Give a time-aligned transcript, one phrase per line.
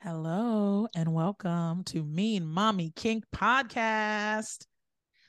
[0.00, 4.64] Hello and welcome to Mean Mommy Kink podcast.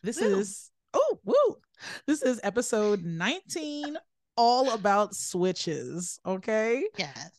[0.03, 0.38] This Woo.
[0.38, 1.57] is oh woo.
[2.05, 3.97] This is episode 19
[4.37, 6.83] all about switches, okay?
[6.99, 7.31] Yes.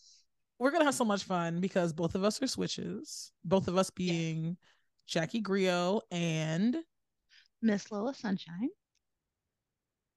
[0.58, 3.30] We're going to have so much fun because both of us are switches.
[3.44, 4.56] Both of us being
[5.06, 6.78] Jackie Grio and
[7.62, 8.70] Miss Lola Sunshine.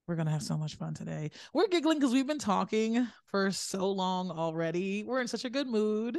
[0.08, 1.30] we're going to have so much fun today.
[1.52, 5.04] We're giggling cuz we've been talking for so long already.
[5.04, 6.18] We're in such a good mood.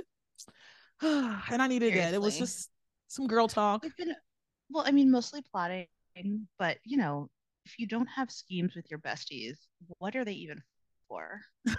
[1.02, 2.14] and I needed it.
[2.14, 2.70] It was just
[3.08, 3.86] some girl talk.
[3.98, 4.16] Been,
[4.70, 5.88] well, I mean, mostly plotting,
[6.58, 7.30] but you know,
[7.66, 9.58] if you don't have schemes with your besties,
[10.00, 10.62] what are they even
[11.08, 11.42] for?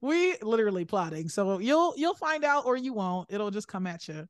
[0.00, 4.08] we literally plotting so you'll you'll find out or you won't it'll just come at
[4.08, 4.26] you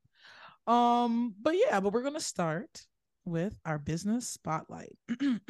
[0.72, 2.86] um but yeah but we're gonna start
[3.24, 4.96] with our business spotlight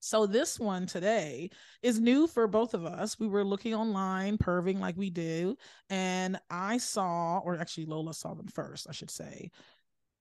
[0.00, 1.50] so this one today
[1.82, 5.56] is new for both of us we were looking online perving like we do
[5.90, 9.50] and i saw or actually lola saw them first i should say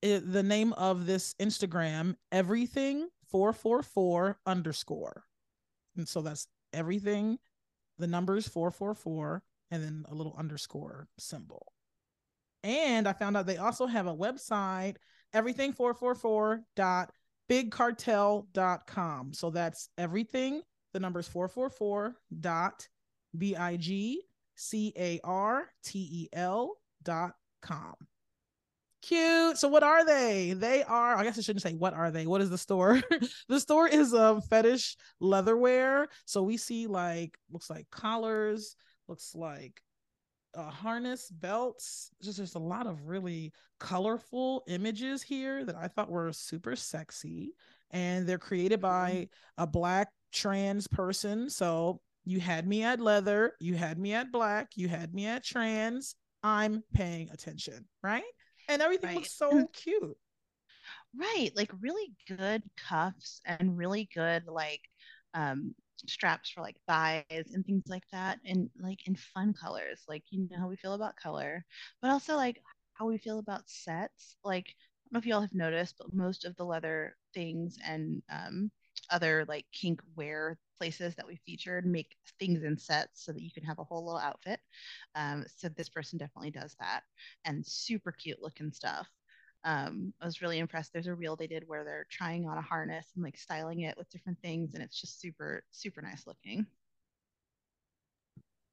[0.02, 5.24] it, the name of this instagram everything 444 underscore
[5.96, 7.38] and so that's everything
[7.98, 11.66] the numbers 444 and then a little underscore symbol.
[12.64, 14.96] And I found out they also have a website,
[17.50, 19.34] everything444.bigcartel.com.
[19.34, 20.62] So that's everything,
[20.94, 22.88] the numbers 444 dot
[23.38, 24.22] B I G
[24.56, 27.96] C A R T E L dot com.
[29.04, 29.58] Cute.
[29.58, 30.54] So what are they?
[30.54, 32.26] They are, I guess I shouldn't say what are they.
[32.26, 33.02] What is the store?
[33.48, 36.08] the store is um fetish leatherware.
[36.26, 38.76] So we see like looks like collars,
[39.08, 39.82] looks like
[40.58, 42.10] uh, harness belts.
[42.22, 47.54] Just there's a lot of really colorful images here that I thought were super sexy,
[47.92, 51.50] and they're created by a black trans person.
[51.50, 55.44] So you had me at leather, you had me at black, you had me at
[55.44, 56.16] trans.
[56.44, 58.24] I'm paying attention, right?
[58.68, 60.18] And everything looks so cute.
[61.16, 61.52] Right.
[61.56, 64.82] Like really good cuffs and really good, like,
[65.34, 65.74] um,
[66.08, 70.48] straps for like thighs and things like that and like in fun colors like you
[70.50, 71.66] know how we feel about color
[72.02, 72.62] but also like
[72.94, 74.74] how we feel about sets like I
[75.06, 78.72] don't know if y'all have noticed but most of the leather things and um
[79.12, 83.52] other like kink wear places that we featured make things in sets so that you
[83.52, 84.60] can have a whole little outfit
[85.16, 87.02] um so this person definitely does that
[87.46, 89.08] and super cute looking stuff
[89.64, 90.94] um, I was really impressed.
[90.94, 93.98] There's a reel they did where they're trying on a harness and like styling it
[93.98, 96.66] with different things, and it's just super, super nice looking.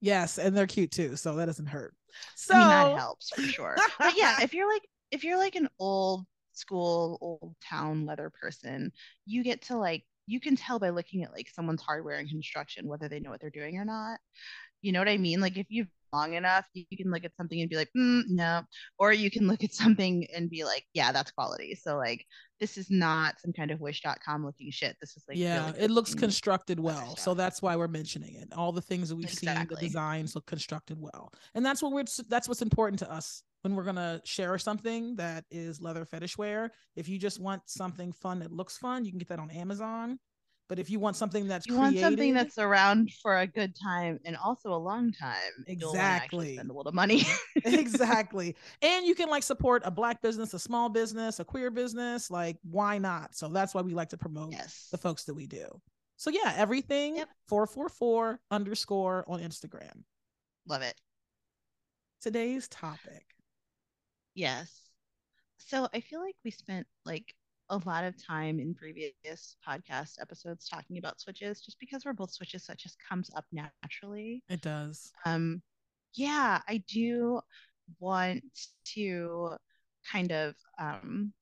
[0.00, 1.94] Yes, and they're cute too, so that doesn't hurt.
[2.36, 3.76] So I mean, that helps for sure.
[3.98, 8.92] But yeah, if you're like if you're like an old school, old town leather person,
[9.26, 12.86] you get to like you can tell by looking at like someone's hardware and construction
[12.86, 14.18] whether they know what they're doing or not.
[14.82, 15.40] You know what I mean?
[15.40, 18.62] Like if you've long enough, you can look at something and be like, mm, no,
[18.98, 21.74] or you can look at something and be like, yeah, that's quality.
[21.74, 22.24] So like
[22.60, 24.96] this is not some kind of wish.com looking shit.
[25.00, 27.16] This is like yeah, really it looks constructed well.
[27.16, 28.48] So that's why we're mentioning it.
[28.56, 31.32] All the things that we've seen, the designs look constructed well.
[31.54, 35.44] And that's what we're that's what's important to us when we're gonna share something that
[35.50, 36.70] is leather fetish wear.
[36.96, 40.18] If you just want something fun that looks fun, you can get that on Amazon.
[40.68, 44.18] But if you want something that's you want something that's around for a good time
[44.24, 45.36] and also a long time.
[45.66, 46.54] You'll wanna actually Exactly.
[46.54, 47.22] spend a little money.
[47.64, 48.56] exactly.
[48.80, 52.30] And you can like support a black business, a small business, a queer business.
[52.30, 53.34] Like, why not?
[53.36, 54.88] So that's why we like to promote yes.
[54.90, 55.66] the folks that we do.
[56.16, 57.28] So yeah, everything Yep.
[57.48, 60.04] 444 underscore on Instagram.
[60.66, 60.98] Love it.
[62.22, 63.26] Today's topic.
[64.34, 64.80] Yes.
[65.58, 67.34] So I feel like we spent like
[67.70, 72.30] a lot of time in previous podcast episodes talking about switches just because we're both
[72.30, 74.42] switches, so it just comes up naturally.
[74.48, 75.12] It does.
[75.24, 75.62] Um,
[76.14, 77.40] yeah, I do
[77.98, 78.44] want
[78.94, 79.50] to
[80.10, 81.32] kind of um,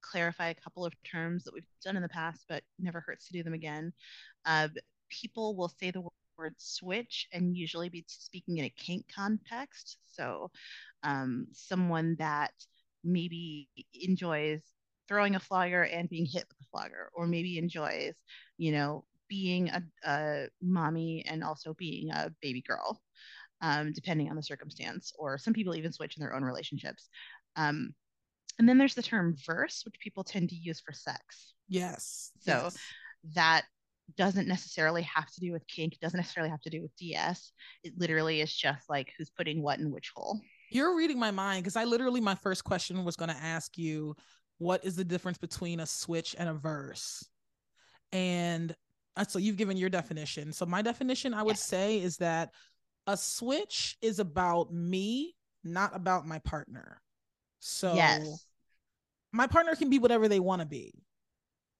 [0.00, 3.32] clarify a couple of terms that we've done in the past, but never hurts to
[3.32, 3.92] do them again.
[4.44, 4.68] Uh,
[5.10, 6.02] people will say the
[6.38, 9.98] word switch and usually be speaking in a kink context.
[10.12, 10.50] So,
[11.02, 12.52] um, someone that
[13.04, 14.62] maybe enjoys
[15.12, 18.14] throwing a flogger and being hit with a flogger, or maybe enjoys,
[18.56, 22.98] you know, being a, a mommy and also being a baby girl
[23.60, 27.08] um, depending on the circumstance, or some people even switch in their own relationships.
[27.56, 27.94] Um,
[28.58, 31.54] and then there's the term verse, which people tend to use for sex.
[31.68, 32.32] Yes.
[32.40, 32.78] So- yes.
[33.34, 33.62] That
[34.16, 37.52] doesn't necessarily have to do with kink, doesn't necessarily have to do with DS.
[37.84, 40.40] It literally is just like who's putting what in which hole.
[40.70, 44.16] you're reading my mind because I literally my first question was going to ask you
[44.62, 47.24] what is the difference between a switch and a verse,
[48.12, 48.74] and
[49.16, 50.52] uh, so you've given your definition.
[50.52, 51.66] So my definition I would Yes.
[51.66, 52.50] say is that
[53.06, 57.00] a switch is about me, not about my partner.
[57.58, 58.46] So yes.
[59.32, 60.94] my partner can be whatever they want to be.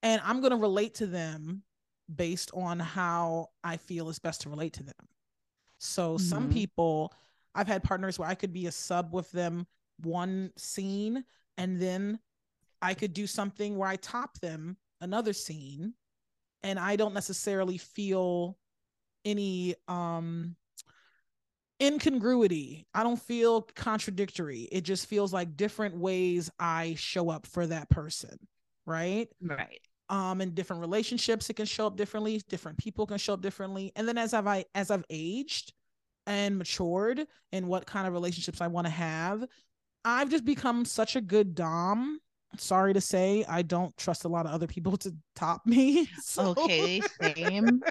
[0.03, 1.63] And I'm going to relate to them
[2.15, 4.95] based on how I feel is best to relate to them.
[5.79, 6.25] So mm-hmm.
[6.25, 7.13] some people,
[7.55, 9.67] I've had partners where I could be a sub with them
[10.03, 11.25] one scene
[11.57, 12.19] and then
[12.83, 15.95] I could do something where I top them another scene
[16.63, 18.59] and I don't necessarily feel
[19.25, 20.57] any um
[21.83, 22.87] incongruity.
[22.95, 24.69] I don't feel contradictory.
[24.71, 28.37] It just feels like different ways I show up for that person,
[28.87, 29.29] right?
[29.41, 29.81] Right.
[30.09, 33.93] Um in different relationships it can show up differently, different people can show up differently.
[33.97, 35.73] And then as I've I as I've aged
[36.27, 39.45] and matured in what kind of relationships I want to have,
[40.05, 42.21] I've just become such a good dom
[42.59, 46.09] sorry to say, I don't trust a lot of other people to top me.
[46.23, 46.55] So.
[46.57, 47.83] Okay, same.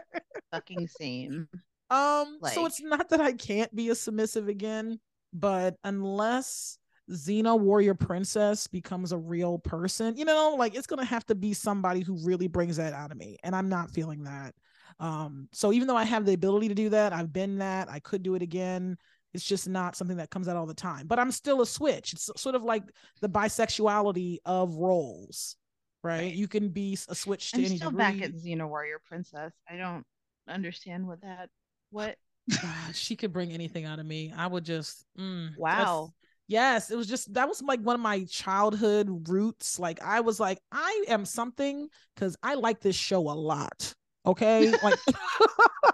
[0.51, 1.47] Fucking same.
[1.89, 2.53] Um, like...
[2.53, 4.99] so it's not that I can't be a submissive again,
[5.33, 6.77] but unless
[7.09, 11.53] Xena Warrior Princess becomes a real person, you know, like it's gonna have to be
[11.53, 13.37] somebody who really brings that out of me.
[13.43, 14.55] And I'm not feeling that.
[14.99, 17.99] Um, so even though I have the ability to do that, I've been that, I
[17.99, 18.97] could do it again.
[19.33, 21.07] It's just not something that comes out all the time.
[21.07, 22.13] But I'm still a switch.
[22.13, 22.83] It's sort of like
[23.21, 25.55] the bisexuality of roles,
[26.03, 26.19] right?
[26.19, 26.33] right.
[26.33, 27.97] You can be a switch to I'm any still degree.
[27.97, 29.53] back at Xena Warrior Princess.
[29.69, 30.05] I don't
[30.47, 31.49] understand what that
[31.91, 32.17] what
[32.93, 34.33] she could bring anything out of me.
[34.35, 36.13] I would just mm, wow.
[36.47, 39.79] Yes, it was just that was like one of my childhood roots.
[39.79, 43.93] Like I was like, I am something because I like this show a lot.
[44.25, 44.73] Okay.
[44.83, 44.99] Like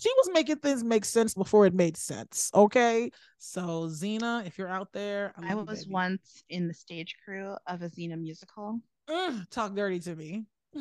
[0.00, 2.50] she was making things make sense before it made sense.
[2.54, 3.10] Okay.
[3.38, 7.54] So Xena, if you're out there, I, I was you, once in the stage crew
[7.66, 8.80] of a Xena musical.
[9.50, 10.46] talk dirty to me.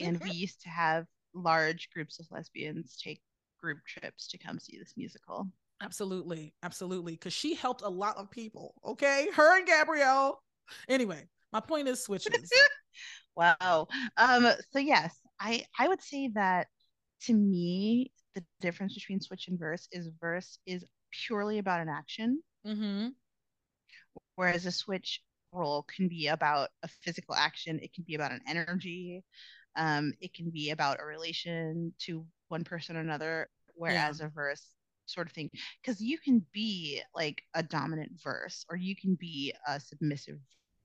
[0.00, 3.20] and we used to have large groups of lesbians take
[3.60, 5.46] group trips to come see this musical.
[5.80, 6.52] Absolutely.
[6.64, 7.12] Absolutely.
[7.12, 8.74] Because she helped a lot of people.
[8.84, 9.28] Okay.
[9.32, 10.42] Her and Gabrielle.
[10.88, 12.50] Anyway, my point is switches.
[13.36, 13.86] wow.
[14.16, 16.66] Um, so yes, I I would say that
[17.22, 20.84] to me, the difference between switch and verse is verse is
[21.26, 23.08] purely about an action, mm-hmm.
[24.36, 25.20] whereas a switch
[25.52, 27.80] role can be about a physical action.
[27.82, 29.24] It can be about an energy.
[29.76, 33.48] Um, it can be about a relation to one person or another.
[33.74, 34.26] Whereas yeah.
[34.26, 34.64] a verse
[35.06, 35.50] sort of thing,
[35.82, 40.38] because you can be like a dominant verse, or you can be a submissive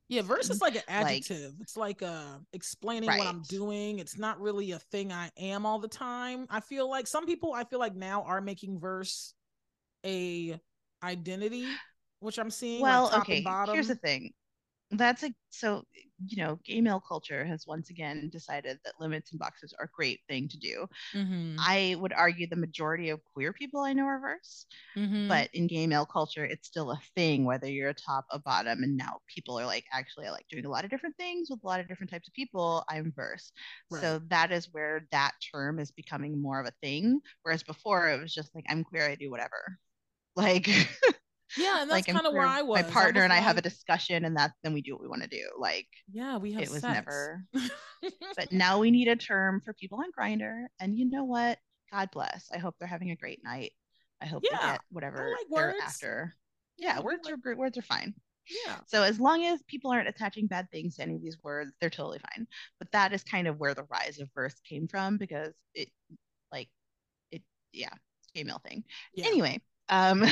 [0.07, 1.54] yeah, verse is like an adjective.
[1.54, 3.19] Like, it's like uh explaining right.
[3.19, 4.00] what I'm doing.
[4.00, 6.46] It's not really a thing I am all the time.
[6.50, 9.34] I feel like some people I feel like now are making verse
[10.06, 10.60] a
[11.04, 11.68] identity,
[12.19, 12.81] which I'm seeing.
[12.81, 13.46] Well, like okay.
[13.72, 14.31] Here's the thing
[14.92, 15.84] that's a so
[16.28, 19.96] you know gay male culture has once again decided that limits and boxes are a
[19.96, 21.56] great thing to do mm-hmm.
[21.60, 24.66] i would argue the majority of queer people i know are verse
[24.96, 25.28] mm-hmm.
[25.28, 28.84] but in gay male culture it's still a thing whether you're a top a bottom
[28.84, 31.64] and now people are like actually i like doing a lot of different things with
[31.64, 33.52] a lot of different types of people i'm verse
[33.92, 34.02] right.
[34.02, 38.22] so that is where that term is becoming more of a thing whereas before it
[38.22, 39.80] was just like i'm queer i do whatever
[40.36, 40.70] like
[41.57, 42.84] Yeah, and that's like, kind of where I was.
[42.84, 45.24] My partner and I have a discussion, and that then we do what we want
[45.24, 45.44] to do.
[45.60, 46.63] Like, yeah, we have.
[46.63, 46.84] It sex.
[46.84, 47.44] was never.
[48.36, 51.57] but now we need a term for people on Grindr and you know what?
[51.92, 52.50] God bless.
[52.54, 53.72] I hope they're having a great night.
[54.22, 55.84] I hope yeah, they get whatever like they're words.
[55.84, 56.36] after.
[56.77, 57.34] Yeah, yeah words like...
[57.34, 57.58] are great.
[57.58, 58.13] Words are fine.
[58.65, 58.77] Yeah.
[58.88, 61.89] So as long as people aren't attaching bad things to any of these words, they're
[61.89, 62.48] totally fine.
[62.80, 65.89] But that is kind of where the rise of verse came from because it,
[66.51, 66.70] like,
[67.32, 67.41] it,
[67.74, 67.94] yeah,
[68.34, 68.84] gay male thing.
[69.15, 69.25] Yeah.
[69.27, 70.24] Anyway, um,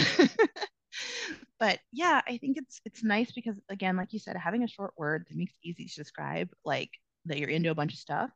[1.59, 4.93] but yeah, I think it's it's nice because again, like you said, having a short
[4.97, 6.89] word that makes it easy to describe like
[7.25, 8.29] that you're into a bunch of stuff.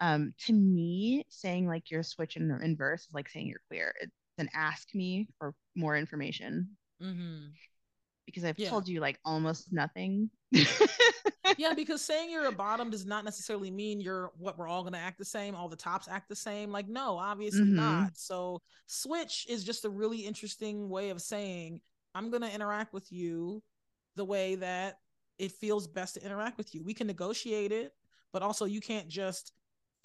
[0.00, 3.92] Um, to me, saying like you're switching in verse is like saying you're queer.
[4.00, 6.76] It's an ask me for more information.
[7.02, 7.46] Mm-hmm.
[8.28, 8.68] Because I've yeah.
[8.68, 10.28] told you like almost nothing.
[11.56, 14.98] yeah, because saying you're a bottom does not necessarily mean you're what we're all gonna
[14.98, 16.70] act the same, all the tops act the same.
[16.70, 17.76] Like, no, obviously mm-hmm.
[17.76, 18.18] not.
[18.18, 21.80] So switch is just a really interesting way of saying
[22.14, 23.62] I'm gonna interact with you
[24.14, 24.98] the way that
[25.38, 26.84] it feels best to interact with you.
[26.84, 27.92] We can negotiate it,
[28.32, 29.52] but also you can't just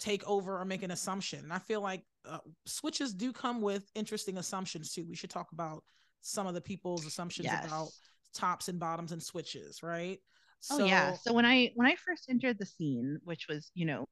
[0.00, 1.40] take over or make an assumption.
[1.40, 5.04] And I feel like uh, switches do come with interesting assumptions too.
[5.06, 5.84] We should talk about
[6.20, 7.66] some of the people's assumptions yes.
[7.66, 7.88] about
[8.34, 10.18] tops and bottoms and switches, right?
[10.60, 11.12] So, oh yeah.
[11.12, 14.08] So when I when I first entered the scene, which was you know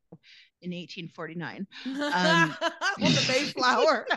[0.60, 3.24] in 1849, um, on the
[3.56, 4.06] Mayflower.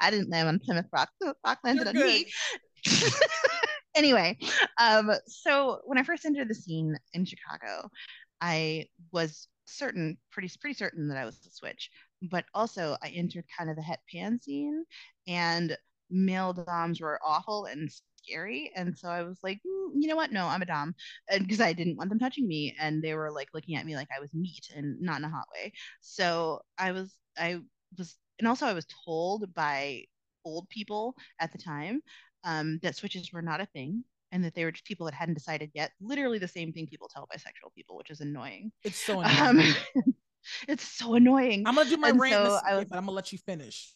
[0.00, 1.08] I didn't land on Plymouth Rock.
[1.46, 2.26] Rock landed You're on good.
[2.26, 2.32] me.
[3.94, 4.36] anyway,
[4.78, 7.88] um, so when I first entered the scene in Chicago,
[8.42, 11.90] I was certain, pretty pretty certain that I was the switch.
[12.30, 14.84] but also I entered kind of the het pan scene,
[15.26, 15.76] and
[16.10, 17.90] male doms were awful and
[18.24, 18.70] scary.
[18.76, 20.32] And so I was like, mm, you know what?
[20.32, 20.94] No, I'm a dom,
[21.28, 23.96] and because I didn't want them touching me, and they were like looking at me
[23.96, 25.72] like I was meat and not in a hot way.
[26.00, 27.60] So I was, I
[27.98, 30.04] was, and also I was told by
[30.44, 32.00] old people at the time
[32.44, 35.34] um, that switches were not a thing and that they were just people that hadn't
[35.34, 35.92] decided yet.
[36.00, 38.72] Literally the same thing people tell bisexual people, which is annoying.
[38.84, 39.60] It's so annoying.
[39.60, 39.74] Um,
[40.68, 41.64] it's so annoying.
[41.66, 43.94] I'm gonna do my and rant, so I was, but I'm gonna let you finish.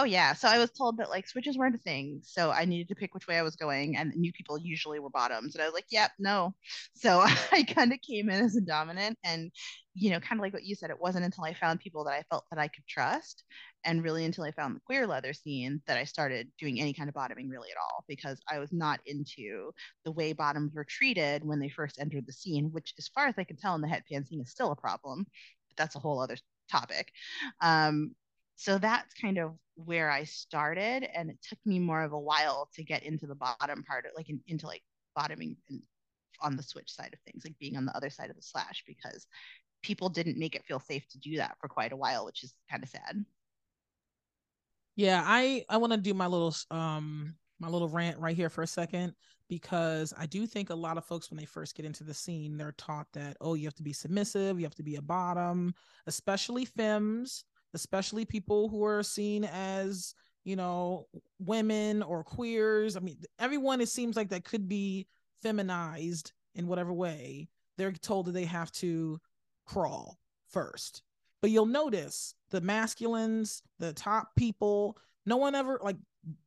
[0.00, 2.88] Oh yeah, so I was told that like switches weren't a thing, so I needed
[2.88, 5.66] to pick which way I was going, and new people usually were bottoms, and I
[5.66, 6.54] was like, "Yep, no."
[6.94, 7.20] So
[7.52, 9.50] I kind of came in as a dominant, and
[9.94, 12.14] you know, kind of like what you said, it wasn't until I found people that
[12.14, 13.44] I felt that I could trust,
[13.84, 17.08] and really until I found the queer leather scene that I started doing any kind
[17.10, 19.72] of bottoming really at all, because I was not into
[20.04, 23.34] the way bottoms were treated when they first entered the scene, which, as far as
[23.36, 25.26] I can tell, in the het pan scene is still a problem,
[25.68, 26.36] but that's a whole other
[26.70, 27.12] topic.
[27.60, 28.14] Um,
[28.60, 32.68] so that's kind of where I started, and it took me more of a while
[32.74, 34.82] to get into the bottom part, like in, into like
[35.16, 35.56] bottoming
[36.42, 38.84] on the switch side of things, like being on the other side of the slash,
[38.86, 39.26] because
[39.82, 42.52] people didn't make it feel safe to do that for quite a while, which is
[42.70, 43.24] kind of sad.
[44.94, 48.60] Yeah, I I want to do my little um my little rant right here for
[48.60, 49.14] a second
[49.48, 52.58] because I do think a lot of folks when they first get into the scene,
[52.58, 55.72] they're taught that oh, you have to be submissive, you have to be a bottom,
[56.06, 61.06] especially femmes especially people who are seen as you know
[61.38, 62.96] women or queers.
[62.96, 65.06] I mean everyone it seems like that could be
[65.42, 69.20] feminized in whatever way they're told that they have to
[69.66, 71.02] crawl first.
[71.40, 75.96] But you'll notice the masculines the top people no one ever like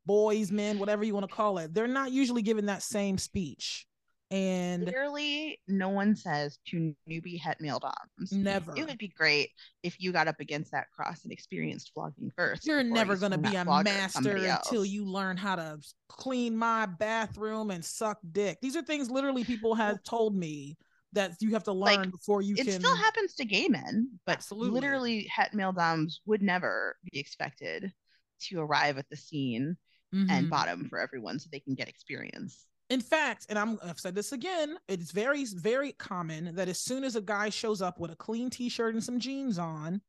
[0.06, 3.88] boys men whatever you want to call it they're not usually given that same speech
[4.32, 8.32] and clearly, no one says to newbie het male doms.
[8.32, 8.74] Never.
[8.76, 9.50] It would be great
[9.84, 12.66] if you got up against that cross and experienced flogging first.
[12.66, 15.78] You're never going to be a master until you learn how to
[16.10, 18.58] clean my bathroom and suck dick.
[18.62, 20.78] These are things literally people have told me
[21.14, 22.70] that you have to learn like, before you it can.
[22.70, 24.72] It still happens to gay men, but Absolutely.
[24.72, 27.94] literally, het male doms would never be expected
[28.42, 29.78] to arrive at the scene
[30.14, 30.30] mm-hmm.
[30.30, 32.66] and bottom for everyone so they can get experience.
[32.94, 37.04] In fact, and I'm, I've said this again, it's very, very common that as soon
[37.04, 40.00] as a guy shows up with a clean t shirt and some jeans on,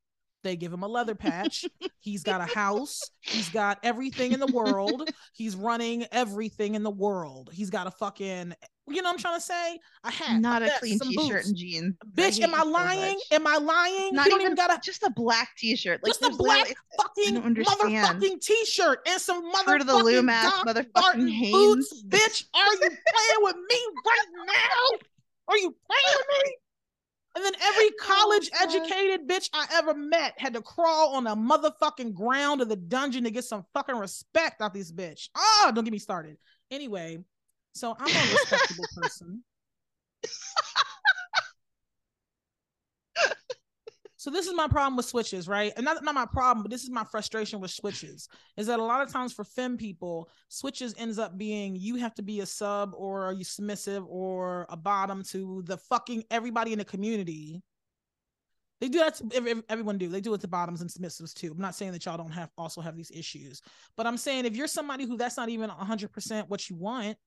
[0.42, 1.64] they give him a leather patch.
[2.00, 3.00] he's got a house.
[3.22, 5.08] He's got everything in the world.
[5.32, 7.48] He's running everything in the world.
[7.54, 8.54] He's got a fucking,
[8.88, 9.80] you know what I'm trying to say?
[10.04, 10.40] A hat.
[10.40, 11.48] Not a, a clean t-shirt boots.
[11.48, 11.94] and jeans.
[12.14, 13.18] Bitch, am I lying?
[13.30, 14.14] So am I lying?
[14.14, 16.00] Not even, even, got a just a black t-shirt.
[16.02, 21.52] Like just a black fucking motherfucking t-shirt and some motherfucking of the loom ass motherfucking
[21.52, 22.04] boots.
[22.08, 24.98] Bitch, are you playing with me right now?
[25.48, 26.56] Are you playing with me?
[27.36, 31.34] And then every oh college educated bitch I ever met had to crawl on the
[31.34, 35.28] motherfucking ground of the dungeon to get some fucking respect out this bitch.
[35.34, 36.36] Oh, don't get me started.
[36.70, 37.18] Anyway,
[37.74, 39.42] so I'm a respectable person.
[44.24, 45.70] So this is my problem with switches, right?
[45.76, 48.26] And not, not my problem, but this is my frustration with switches.
[48.56, 52.14] Is that a lot of times for fem people, switches ends up being you have
[52.14, 56.72] to be a sub or are you submissive or a bottom to the fucking everybody
[56.72, 57.60] in the community.
[58.80, 60.08] They do that to everyone do.
[60.08, 61.52] They do it to bottoms and submissives too.
[61.52, 63.60] I'm not saying that y'all don't have also have these issues,
[63.94, 67.18] but I'm saying if you're somebody who that's not even 100% what you want,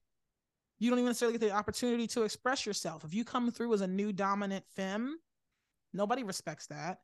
[0.79, 3.03] you don't even necessarily get the opportunity to express yourself.
[3.03, 5.17] If you come through as a new dominant femme,
[5.93, 6.99] Nobody respects that.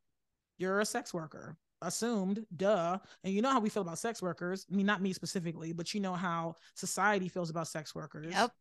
[0.58, 3.00] You're a sex worker, assumed, duh.
[3.24, 4.66] And you know how we feel about sex workers.
[4.72, 8.34] I mean, not me specifically, but you know how society feels about sex workers.
[8.34, 8.52] Yep.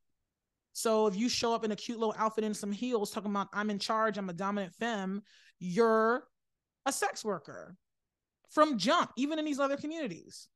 [0.73, 3.49] So if you show up in a cute little outfit and some heels talking about
[3.52, 5.23] I'm in charge, I'm a dominant femme,
[5.59, 6.25] you're
[6.87, 7.76] a sex worker
[8.49, 10.49] from jump, even in these other communities.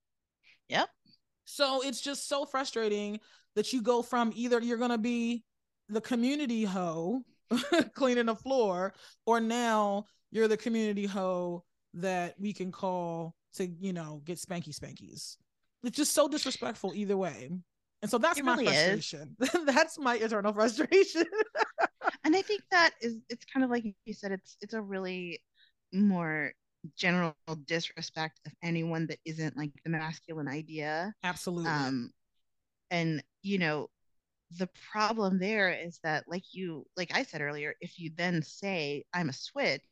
[0.71, 0.89] Yep.
[1.45, 3.21] So it's just so frustrating
[3.57, 5.43] that you go from either you're going to be
[5.89, 7.23] the community hoe
[7.95, 8.95] cleaning the floor,
[9.25, 14.77] or now you're the community hoe that we can call to, you know, get spanky
[14.77, 15.37] spankies.
[15.83, 17.51] It's just so disrespectful either way.
[18.03, 19.37] And so that's it my really frustration.
[19.67, 21.25] that's my eternal frustration.
[22.25, 25.41] and I think that is it's kind of like you said, it's it's a really
[25.93, 26.53] more
[26.97, 27.35] general
[27.65, 31.15] disrespect of anyone that isn't like the masculine idea.
[31.25, 31.71] Absolutely.
[31.71, 32.11] Um
[32.91, 33.89] and you know,
[34.59, 39.05] the problem there is that like you like i said earlier if you then say
[39.13, 39.83] i'm a switch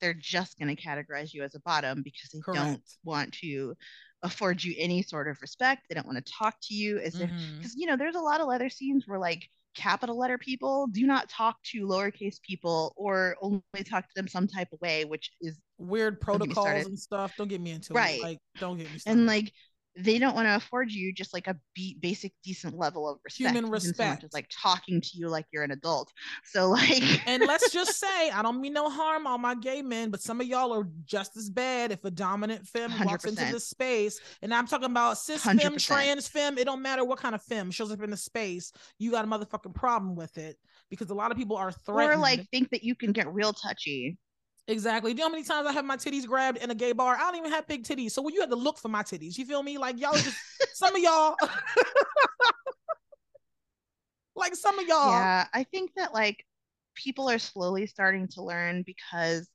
[0.00, 2.60] they're just going to categorize you as a bottom because they Correct.
[2.60, 3.74] don't want to
[4.22, 7.32] afford you any sort of respect they don't want to talk to you as mm-hmm.
[7.32, 10.86] if because you know there's a lot of leather scenes where like capital letter people
[10.88, 15.04] do not talk to lowercase people or only talk to them some type of way,
[15.04, 17.34] which is weird protocols and stuff.
[17.36, 18.18] Don't get me into right.
[18.18, 18.22] it.
[18.22, 19.18] Like, don't get me started.
[19.18, 19.52] And like
[19.96, 23.54] they don't want to afford you just like a be- basic decent level of respect
[23.54, 24.22] human respect.
[24.22, 26.12] just like talking to you like you're an adult.
[26.44, 30.10] So like and let's just say i don't mean no harm on my gay men
[30.10, 33.06] but some of y'all are just as bad if a dominant femme 100%.
[33.06, 37.04] walks into this space and i'm talking about cis femme trans femme it don't matter
[37.04, 40.36] what kind of femme shows up in the space you got a motherfucking problem with
[40.38, 40.56] it
[40.90, 43.52] because a lot of people are threatened or like think that you can get real
[43.52, 44.16] touchy
[44.68, 45.12] Exactly.
[45.12, 47.16] Do you know how many times I have my titties grabbed in a gay bar?
[47.16, 48.10] I don't even have big titties.
[48.10, 49.78] So when you have to look for my titties, you feel me?
[49.78, 50.36] Like y'all just
[50.74, 51.36] some of y'all
[54.34, 55.12] like some of y'all.
[55.12, 56.44] Yeah, I think that like
[56.94, 59.48] people are slowly starting to learn because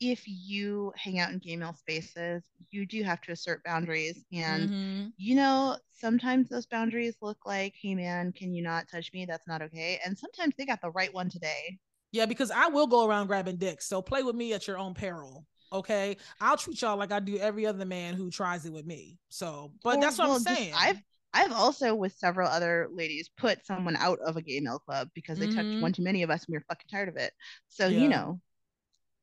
[0.00, 4.24] if you hang out in gay male spaces, you do have to assert boundaries.
[4.32, 5.06] And, mm-hmm.
[5.18, 9.26] you know, sometimes those boundaries look like, hey, man, can you not touch me?
[9.26, 10.00] That's not okay.
[10.04, 11.78] And sometimes they got the right one today.
[12.12, 13.86] Yeah, because I will go around grabbing dicks.
[13.86, 15.46] So play with me at your own peril.
[15.72, 16.16] Okay.
[16.40, 19.16] I'll treat y'all like I do every other man who tries it with me.
[19.28, 20.72] So, but or, that's what well, I'm saying.
[20.76, 21.00] I've
[21.32, 25.38] I've also with several other ladies put someone out of a gay male club because
[25.38, 25.56] they mm-hmm.
[25.56, 27.32] touched one too many of us and we were fucking tired of it.
[27.68, 28.00] So, yeah.
[28.00, 28.40] you know,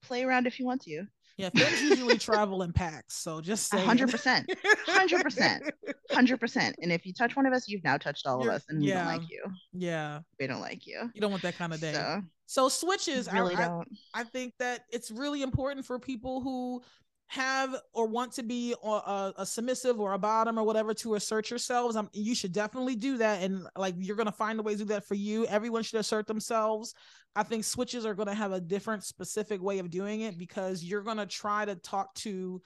[0.03, 1.05] play around if you want to.
[1.37, 4.51] Yeah, femmes usually travel in packs, so just hundred percent,
[4.87, 5.63] hundred percent,
[6.09, 6.75] hundred percent.
[6.81, 8.81] And if you touch one of us, you've now touched all You're, of us, and
[8.81, 9.43] we don't like you.
[9.71, 11.11] Yeah, we don't like you.
[11.13, 11.93] You don't want that kind of day.
[11.93, 13.87] So, so switches, really I, don't.
[14.15, 16.81] I, I think that it's really important for people who
[17.27, 21.49] have or want to be a, a, submissive or a bottom or whatever to assert
[21.49, 23.41] yourselves um, you should definitely do that.
[23.41, 25.45] And like you're going to find a way to do that for you.
[25.47, 26.93] Everyone should assert themselves.
[27.35, 30.83] I think switches are going to have a different specific way of doing it because
[30.83, 32.61] you're going to try to talk to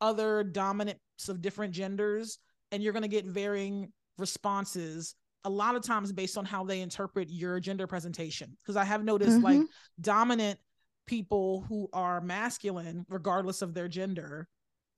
[0.00, 2.38] other dominants of different genders
[2.70, 6.80] and you're going to get varying responses a lot of times based on how they
[6.80, 8.56] interpret your gender presentation.
[8.62, 9.44] Because i have noticed mm-hmm.
[9.44, 9.60] like
[10.00, 10.58] dominant
[11.06, 14.48] people who are masculine, regardless of their gender,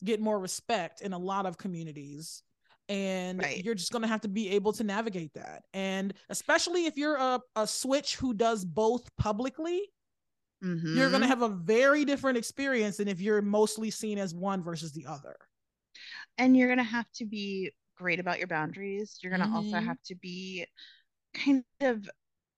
[0.04, 2.42] get more respect in a lot of communities.
[2.88, 3.64] And right.
[3.64, 5.64] you're just going to have to be able to navigate that.
[5.74, 9.82] And especially if you're a, a switch who does both publicly,
[10.62, 10.96] mm-hmm.
[10.96, 14.62] you're going to have a very different experience than if you're mostly seen as one
[14.62, 15.36] versus the other.
[16.38, 19.18] And you're going to have to be great about your boundaries.
[19.20, 19.74] You're going to mm-hmm.
[19.74, 20.66] also have to be
[21.34, 22.08] kind of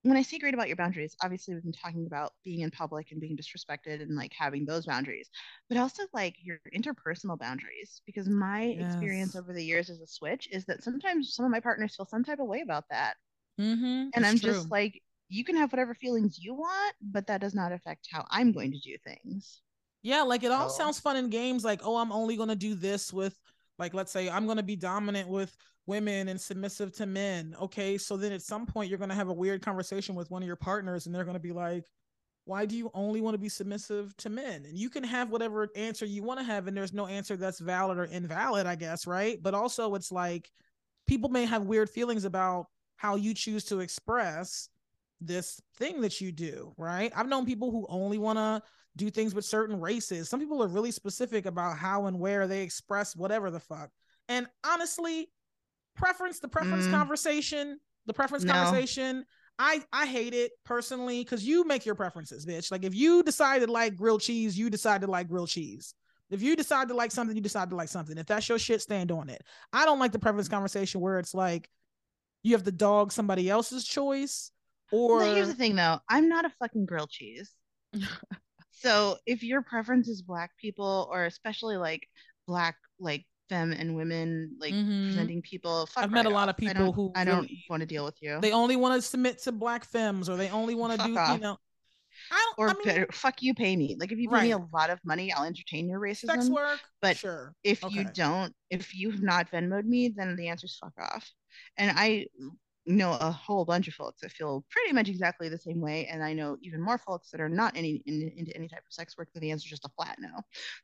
[0.03, 3.11] when I say great about your boundaries, obviously we've been talking about being in public
[3.11, 5.29] and being disrespected and like having those boundaries,
[5.69, 8.01] but also like your interpersonal boundaries.
[8.07, 8.87] Because my yes.
[8.87, 12.07] experience over the years as a switch is that sometimes some of my partners feel
[12.07, 13.15] some type of way about that.
[13.61, 14.11] Mm-hmm.
[14.15, 14.53] And I'm true.
[14.53, 18.25] just like, you can have whatever feelings you want, but that does not affect how
[18.31, 19.61] I'm going to do things.
[20.03, 22.75] Yeah, like it all sounds fun in games, like, oh, I'm only going to do
[22.75, 23.37] this with,
[23.79, 27.55] like, let's say I'm going to be dominant with women and submissive to men.
[27.63, 27.97] Okay.
[27.97, 30.47] So then at some point you're going to have a weird conversation with one of
[30.47, 31.85] your partners and they're going to be like,
[32.49, 34.65] why do you only want to be submissive to men?
[34.67, 37.61] And you can have whatever answer you want to have, and there's no answer that's
[37.61, 39.39] valid or invalid, I guess, right?
[39.43, 40.51] But also, it's like
[41.07, 44.71] people may have weird feelings about how you choose to express
[45.21, 47.13] this thing that you do, right?
[47.15, 48.63] I've known people who only want to
[48.99, 50.29] do things with certain races.
[50.29, 53.91] Some people are really specific about how and where they express whatever the fuck.
[54.29, 55.31] And honestly,
[55.97, 56.91] preference, the preference mm.
[56.91, 58.53] conversation, the preference no.
[58.53, 59.25] conversation.
[59.59, 62.71] I I hate it personally because you make your preferences, bitch.
[62.71, 65.95] Like if you decide to like grilled cheese, you decide to like grilled cheese.
[66.31, 68.19] If you decide to like something, you decide to like something.
[68.19, 69.43] If that's your shit, stand on it.
[69.73, 71.71] I don't like the preference conversation where it's like
[72.43, 74.51] you have to dog somebody else's choice.
[74.93, 77.51] Or well, here's the thing though, I'm not a fucking grilled cheese.
[78.81, 82.07] so if your preference is black people or especially like
[82.47, 85.07] black like them and women like mm-hmm.
[85.07, 85.89] presenting people.
[85.97, 88.17] I've met a lot of people I who I don't really, want to deal with
[88.21, 88.39] you.
[88.41, 91.35] They only want to submit to black femmes or they only want to do off.
[91.35, 91.57] you know.
[92.33, 93.97] I don't, or I mean, fuck you, pay me.
[93.99, 94.43] Like if you pay right.
[94.45, 96.27] me a lot of money, I'll entertain your racism.
[96.27, 97.55] Sex work, but sure.
[97.63, 97.95] If okay.
[97.95, 101.31] you don't, if you've not Venmoed me, then the answer is fuck off.
[101.77, 102.27] And I
[102.89, 106.23] know a whole bunch of folks that feel pretty much exactly the same way, and
[106.23, 109.17] I know even more folks that are not any in, into any type of sex
[109.17, 109.29] work.
[109.35, 110.31] That the answer is just a flat no.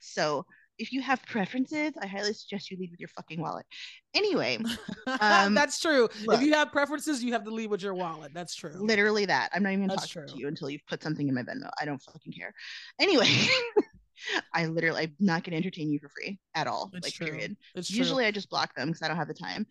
[0.01, 0.45] So
[0.79, 3.67] if you have preferences, I highly suggest you leave with your fucking wallet.
[4.15, 4.59] Anyway,
[5.21, 6.09] um, that's true.
[6.25, 8.33] Look, if you have preferences, you have to leave with your wallet.
[8.35, 8.73] That's true.
[8.75, 9.51] Literally that.
[9.55, 10.35] I'm not even that's talking true.
[10.35, 11.71] to you until you've put something in my Venmo.
[11.81, 12.53] I don't fucking care.
[13.01, 13.29] Anyway,
[14.55, 16.91] I literally I'm not gonna entertain you for free at all.
[16.95, 17.27] It's like true.
[17.27, 17.57] period.
[17.75, 18.29] It's Usually true.
[18.29, 19.67] I just block them because I don't have the time.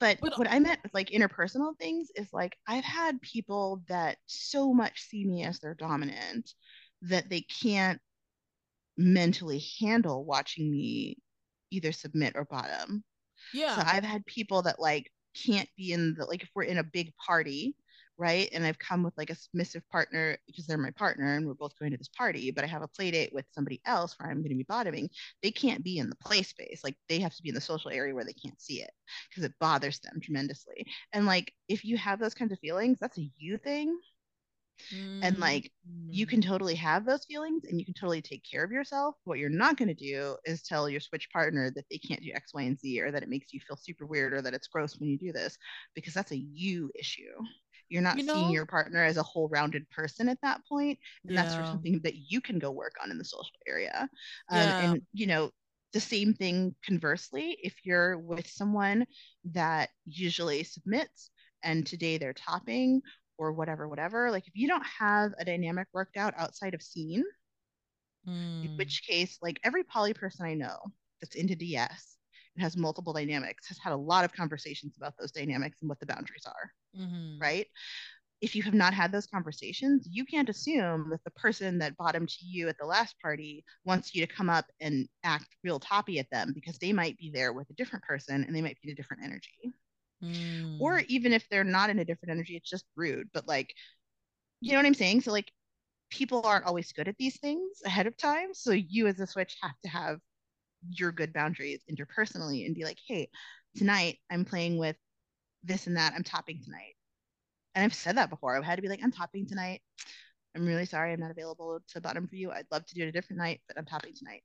[0.00, 4.18] But, but what I meant with like interpersonal things is like I've had people that
[4.26, 6.52] so much see me as their dominant
[7.02, 8.00] that they can't
[8.96, 11.18] mentally handle watching me
[11.70, 13.02] either submit or bottom.
[13.52, 13.76] Yeah.
[13.76, 15.10] So I've had people that like
[15.46, 17.74] can't be in the like if we're in a big party
[18.18, 18.48] right?
[18.52, 21.78] And I've come with like a submissive partner because they're my partner and we're both
[21.78, 24.38] going to this party, but I have a play date with somebody else where I'm
[24.38, 25.08] going to be bottoming.
[25.42, 26.80] They can't be in the play space.
[26.82, 28.90] Like they have to be in the social area where they can't see it
[29.30, 30.86] because it bothers them tremendously.
[31.12, 33.96] And like if you have those kinds of feelings, that's a you thing.
[34.94, 35.20] Mm-hmm.
[35.22, 35.70] And like
[36.08, 39.16] you can totally have those feelings and you can totally take care of yourself.
[39.24, 42.30] What you're not going to do is tell your switch partner that they can't do
[42.34, 44.68] X, Y, and Z or that it makes you feel super weird or that it's
[44.68, 45.56] gross when you do this
[45.94, 47.34] because that's a you issue.
[47.88, 50.98] You're not you know, seeing your partner as a whole rounded person at that point,
[51.24, 51.42] And yeah.
[51.42, 54.08] that's something that you can go work on in the social area.
[54.50, 54.80] Um, yeah.
[54.80, 55.50] And, you know,
[55.92, 59.06] the same thing conversely, if you're with someone
[59.52, 61.30] that usually submits
[61.62, 63.00] and today they're topping
[63.38, 67.24] or whatever, whatever, like if you don't have a dynamic worked out outside of scene,
[68.28, 68.64] mm.
[68.64, 68.76] in hmm.
[68.76, 70.76] which case, like every poly person I know
[71.20, 72.17] that's into DS
[72.58, 76.06] has multiple dynamics has had a lot of conversations about those dynamics and what the
[76.06, 77.40] boundaries are mm-hmm.
[77.40, 77.66] right
[78.40, 82.28] if you have not had those conversations you can't assume that the person that bottomed
[82.28, 86.18] to you at the last party wants you to come up and act real toppy
[86.18, 88.88] at them because they might be there with a different person and they might be
[88.88, 89.72] in a different energy
[90.22, 90.80] mm.
[90.80, 93.72] or even if they're not in a different energy it's just rude but like
[94.60, 95.50] you know what i'm saying so like
[96.10, 99.56] people aren't always good at these things ahead of time so you as a switch
[99.60, 100.18] have to have
[100.90, 103.28] your good boundaries interpersonally and be like, hey,
[103.76, 104.96] tonight I'm playing with
[105.64, 106.12] this and that.
[106.14, 106.94] I'm topping tonight.
[107.74, 108.56] And I've said that before.
[108.56, 109.82] I've had to be like, I'm topping tonight.
[110.56, 112.50] I'm really sorry I'm not available to bottom for you.
[112.50, 114.42] I'd love to do it a different night, but I'm topping tonight.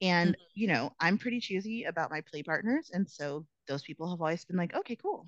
[0.00, 0.42] And, mm-hmm.
[0.54, 2.90] you know, I'm pretty choosy about my play partners.
[2.92, 5.26] And so those people have always been like, okay, cool.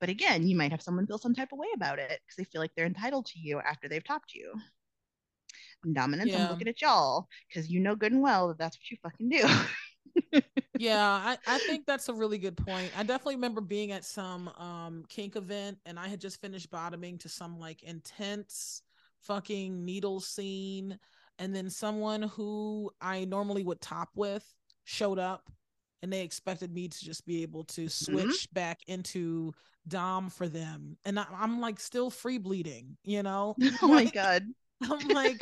[0.00, 2.44] But again, you might have someone feel some type of way about it because they
[2.44, 4.52] feel like they're entitled to you after they've topped you
[5.92, 6.30] dominance.
[6.30, 6.44] Yeah.
[6.44, 9.28] I'm looking at y'all because you know good and well that that's what you fucking
[9.28, 10.42] do.
[10.78, 12.90] yeah, I, I think that's a really good point.
[12.96, 17.18] I definitely remember being at some um kink event and I had just finished bottoming
[17.18, 18.82] to some like intense
[19.22, 20.98] fucking needle scene.
[21.38, 24.44] And then someone who I normally would top with
[24.84, 25.50] showed up
[26.02, 28.12] and they expected me to just be able to mm-hmm.
[28.12, 28.54] switch mm-hmm.
[28.54, 29.52] back into
[29.88, 30.96] Dom for them.
[31.04, 33.56] And I, am like still free bleeding, you know?
[33.82, 34.44] Oh my God.
[34.90, 35.40] I'm like,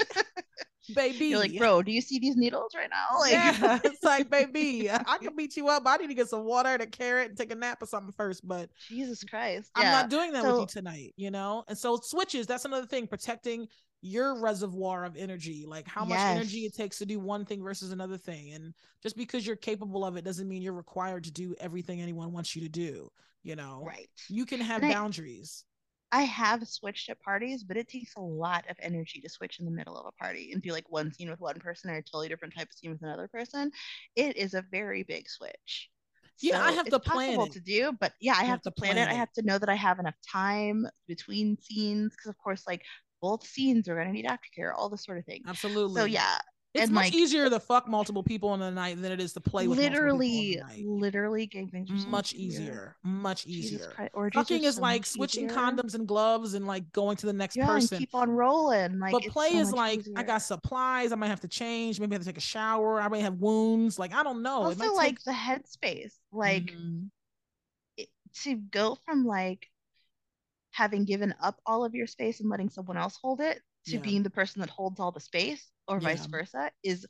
[0.94, 1.26] baby.
[1.26, 2.98] You're like, bro, do you see these needles right now?
[3.20, 5.82] Like, yeah, it's like, baby, I can beat you up.
[5.86, 8.12] I need to get some water and a carrot and take a nap or something
[8.16, 8.46] first.
[8.46, 9.90] But Jesus Christ, I'm yeah.
[9.92, 11.64] not doing that so, with you tonight, you know?
[11.68, 13.68] And so switches, that's another thing, protecting
[14.00, 17.92] your reservoir of energy, like how much energy it takes to do one thing versus
[17.92, 18.52] another thing.
[18.54, 18.72] And
[19.02, 22.56] just because you're capable of it doesn't mean you're required to do everything anyone wants
[22.56, 23.10] you to do,
[23.42, 23.82] you know?
[23.86, 24.08] Right.
[24.28, 25.64] You can have and boundaries.
[25.66, 25.69] I
[26.18, 29.70] have switched at parties, but it takes a lot of energy to switch in the
[29.70, 32.28] middle of a party and do like one scene with one person or a totally
[32.28, 33.70] different type of scene with another person.
[34.16, 35.90] It is a very big switch.
[36.40, 37.52] Yeah, so I have to plan it.
[37.52, 39.10] to do, but yeah, I have, have, to plan, plan it.
[39.10, 39.14] it.
[39.14, 42.82] I have to know that I have enough time between scenes because, of course, like
[43.20, 45.42] both scenes are going to need aftercare, all this sort of thing.
[45.46, 46.00] Absolutely.
[46.00, 46.38] So yeah,
[46.72, 49.32] it's and much like, easier to fuck multiple people in a night than it is
[49.32, 53.92] to play with literally, literally things much easier, much easier.
[54.12, 55.56] Or Fucking is so like switching easier.
[55.56, 57.98] condoms and gloves and like going to the next yeah, person.
[57.98, 59.00] keep on rolling.
[59.00, 60.14] Like, but play so is like easier.
[60.16, 61.10] I got supplies.
[61.10, 61.98] I might have to change.
[61.98, 63.00] Maybe I have to take a shower.
[63.00, 63.98] I may have wounds.
[63.98, 64.62] Like I don't know.
[64.62, 65.24] Also, like take...
[65.24, 66.12] the headspace.
[66.30, 67.06] Like mm-hmm.
[67.96, 68.08] it,
[68.44, 69.66] to go from like
[70.70, 74.00] having given up all of your space and letting someone else hold it to yeah.
[74.00, 76.08] being the person that holds all the space or yeah.
[76.08, 77.06] vice versa is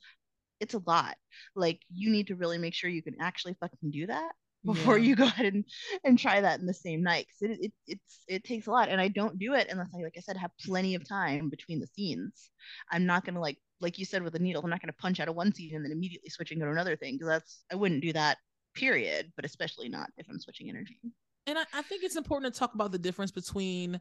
[0.61, 1.17] it's a lot
[1.57, 4.33] like you need to really make sure you can actually fucking do that
[4.65, 5.09] before yeah.
[5.09, 5.65] you go ahead and,
[6.05, 8.89] and try that in the same night because it, it it's it takes a lot
[8.89, 11.81] and i don't do it unless i like i said have plenty of time between
[11.81, 12.51] the scenes
[12.91, 15.29] i'm not gonna like like you said with the needle i'm not gonna punch out
[15.29, 17.75] of one scene and then immediately switch and go to another thing because that's i
[17.75, 18.39] wouldn't do that
[18.75, 20.99] period but especially not if i'm switching energy
[21.47, 24.01] and I, I think it's important to talk about the difference between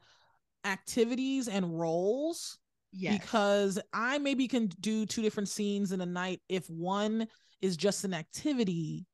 [0.66, 2.60] activities and roles
[2.92, 3.20] Yes.
[3.20, 7.28] Because I maybe can do two different scenes in a night if one
[7.62, 9.06] is just an activity,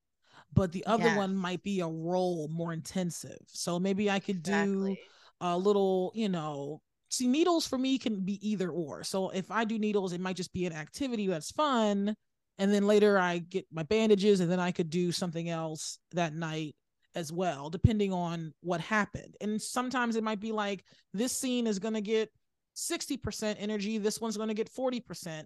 [0.54, 1.18] but the other yes.
[1.18, 3.40] one might be a role more intensive.
[3.48, 4.96] So maybe I could exactly.
[4.96, 4.98] do
[5.42, 9.04] a little, you know, see needles for me can be either or.
[9.04, 12.16] So if I do needles, it might just be an activity that's fun.
[12.58, 16.34] And then later I get my bandages and then I could do something else that
[16.34, 16.76] night
[17.16, 19.36] as well, depending on what happened.
[19.42, 22.30] And sometimes it might be like this scene is going to get
[22.76, 25.44] 60% energy, this one's going to get 40%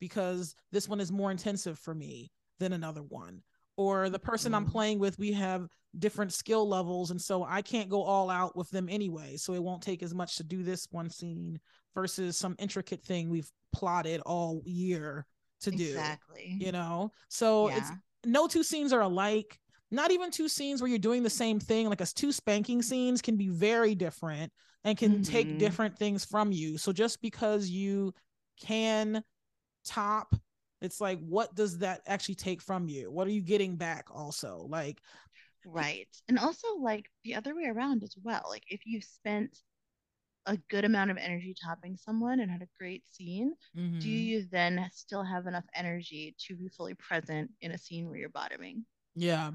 [0.00, 3.42] because this one is more intensive for me than another one.
[3.76, 4.66] Or the person mm-hmm.
[4.66, 7.10] I'm playing with, we have different skill levels.
[7.10, 9.36] And so I can't go all out with them anyway.
[9.36, 11.58] So it won't take as much to do this one scene
[11.94, 15.26] versus some intricate thing we've plotted all year
[15.62, 15.84] to do.
[15.84, 16.56] Exactly.
[16.58, 17.12] You know?
[17.28, 17.78] So yeah.
[17.78, 17.90] it's
[18.24, 19.58] no two scenes are alike.
[19.90, 23.20] Not even two scenes where you're doing the same thing like us two spanking scenes
[23.20, 24.52] can be very different
[24.84, 25.22] and can mm-hmm.
[25.22, 26.78] take different things from you.
[26.78, 28.14] So just because you
[28.64, 29.22] can
[29.84, 30.34] top
[30.80, 33.10] it's like what does that actually take from you?
[33.10, 34.66] What are you getting back also?
[34.68, 34.98] Like
[35.66, 36.08] right.
[36.28, 38.46] And also like the other way around as well.
[38.48, 39.58] Like if you spent
[40.46, 43.98] a good amount of energy topping someone and had a great scene mm-hmm.
[43.98, 48.16] do you then still have enough energy to be fully present in a scene where
[48.16, 48.84] you're bottoming?
[49.14, 49.50] Yeah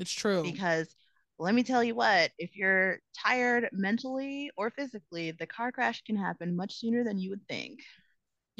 [0.00, 0.94] it's true because
[1.38, 6.16] let me tell you what if you're tired mentally or physically the car crash can
[6.16, 7.80] happen much sooner than you would think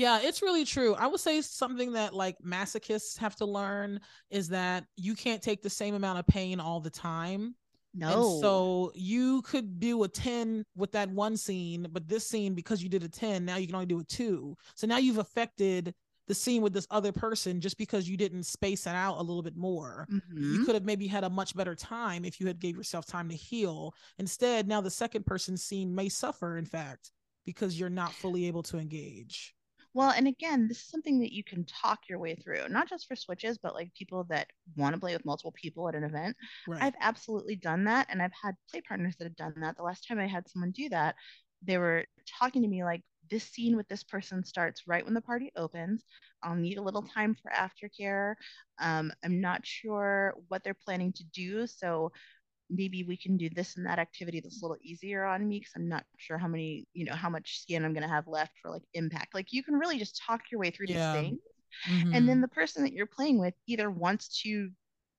[0.00, 0.94] yeah, it's really true.
[0.94, 4.00] I would say something that like masochists have to learn
[4.30, 7.54] is that you can't take the same amount of pain all the time.
[7.92, 8.06] No.
[8.06, 12.82] And so you could do a 10 with that one scene, but this scene, because
[12.82, 14.56] you did a 10, now you can only do a two.
[14.74, 15.94] So now you've affected
[16.28, 19.42] the scene with this other person just because you didn't space it out a little
[19.42, 20.06] bit more.
[20.10, 20.54] Mm-hmm.
[20.54, 23.28] You could have maybe had a much better time if you had gave yourself time
[23.28, 23.94] to heal.
[24.18, 27.10] Instead, now the second person's scene may suffer, in fact,
[27.44, 29.54] because you're not fully able to engage.
[29.92, 33.08] Well, and again, this is something that you can talk your way through, not just
[33.08, 36.36] for switches, but like people that want to play with multiple people at an event.
[36.68, 36.80] Right.
[36.80, 38.06] I've absolutely done that.
[38.08, 39.76] And I've had play partners that have done that.
[39.76, 41.16] The last time I had someone do that,
[41.62, 42.04] they were
[42.38, 46.04] talking to me like, this scene with this person starts right when the party opens.
[46.42, 48.34] I'll need a little time for aftercare.
[48.80, 51.66] Um, I'm not sure what they're planning to do.
[51.66, 52.12] So
[52.68, 55.72] maybe we can do this and that activity that's a little easier on me because
[55.76, 58.52] I'm not sure how many, you know, how much skin I'm going to have left
[58.62, 59.34] for like impact.
[59.34, 61.12] Like you can really just talk your way through yeah.
[61.12, 61.40] these things.
[61.88, 62.14] Mm-hmm.
[62.14, 64.70] And then the person that you're playing with either wants to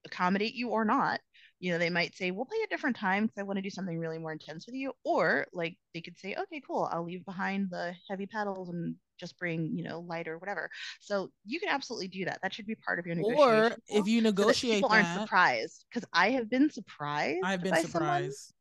[0.06, 1.19] accommodate you or not.
[1.62, 3.69] You know, they might say, we'll play a different time because I want to do
[3.69, 4.93] something really more intense with you.
[5.06, 9.38] Or like they could say, okay, cool, I'll leave behind the heavy paddles and just
[9.38, 10.71] bring, you know, light or whatever.
[11.00, 12.39] So you can absolutely do that.
[12.41, 13.74] That should be part of your negotiation.
[13.89, 17.39] Or if you negotiate, so people that, aren't surprised because I have been surprised.
[17.43, 18.54] I've been surprised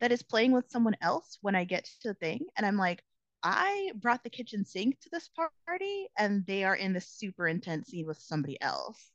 [0.00, 3.02] that is playing with someone else when I get to the thing, and I'm like,
[3.42, 5.28] I brought the kitchen sink to this
[5.66, 9.10] party, and they are in the super intense scene with somebody else,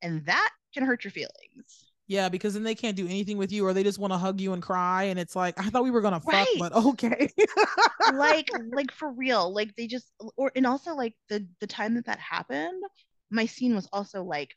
[0.00, 1.92] and that can hurt your feelings.
[2.08, 4.40] Yeah, because then they can't do anything with you, or they just want to hug
[4.40, 6.46] you and cry, and it's like I thought we were gonna right.
[6.58, 7.28] fuck, but okay.
[8.14, 12.06] like, like for real, like they just, or and also like the the time that
[12.06, 12.82] that happened,
[13.30, 14.54] my scene was also like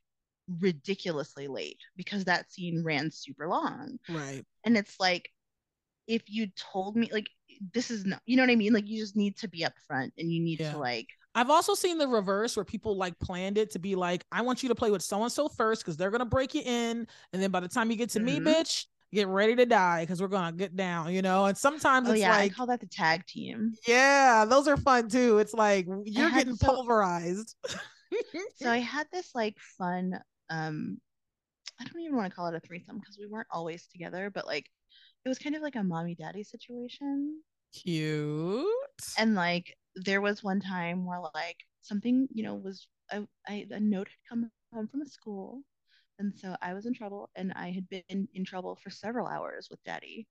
[0.59, 3.97] ridiculously late because that scene ran super long.
[4.09, 4.43] Right.
[4.63, 5.29] And it's like,
[6.07, 7.29] if you told me like
[7.73, 8.73] this is not, you know what I mean?
[8.73, 10.71] Like you just need to be upfront and you need yeah.
[10.71, 11.07] to like
[11.39, 14.61] I've also seen the reverse where people like planned it to be like, I want
[14.61, 17.41] you to play with so and so first because they're gonna break you in, and
[17.41, 18.43] then by the time you get to mm-hmm.
[18.43, 21.45] me, bitch, get ready to die because we're gonna get down, you know.
[21.45, 23.73] And sometimes oh, it's yeah, like I call that the tag team.
[23.87, 25.37] Yeah, those are fun too.
[25.37, 27.55] It's like you're getting so, pulverized.
[28.57, 30.97] so I had this like fun, um,
[31.79, 34.45] I don't even want to call it a threesome because we weren't always together, but
[34.45, 34.65] like
[35.23, 37.41] it was kind of like a mommy daddy situation.
[37.73, 38.65] Cute.
[39.17, 43.79] And like there was one time where like something, you know, was I, I a
[43.79, 45.61] note had come home from the school.
[46.19, 49.67] And so I was in trouble and I had been in trouble for several hours
[49.71, 50.27] with daddy.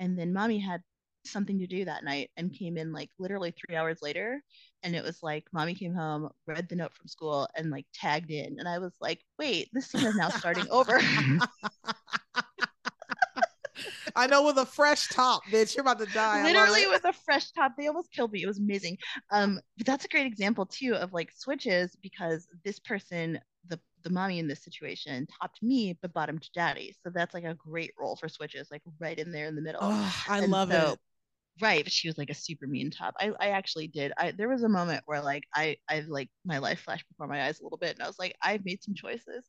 [0.00, 0.82] And then mommy had
[1.24, 4.42] something to do that night and came in like literally three hours later.
[4.82, 8.30] And it was like mommy came home, read the note from school, and like tagged
[8.30, 8.58] in.
[8.58, 11.00] And I was like, wait, this scene is now starting over.
[14.16, 15.74] I know with a fresh top, bitch.
[15.74, 16.42] You're about to die.
[16.42, 17.72] Literally with a fresh top.
[17.76, 18.42] They almost killed me.
[18.42, 18.98] It was amazing.
[19.30, 24.10] Um, but that's a great example too of like switches because this person, the the
[24.10, 26.94] mommy in this situation, topped me but bottomed daddy.
[27.02, 29.80] So that's like a great role for switches, like right in there in the middle.
[29.82, 30.98] Oh, I and love so, it
[31.60, 34.48] right but she was like a super mean top i i actually did i there
[34.48, 37.62] was a moment where like i i like my life flashed before my eyes a
[37.62, 39.44] little bit and i was like i've made some choices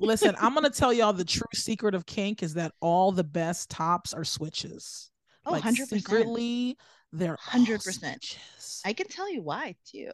[0.00, 3.68] listen i'm gonna tell y'all the true secret of kink is that all the best
[3.68, 5.10] tops are switches
[5.46, 6.76] oh like 100% secretly
[7.12, 8.36] they're 100%
[8.84, 10.10] i can tell you why too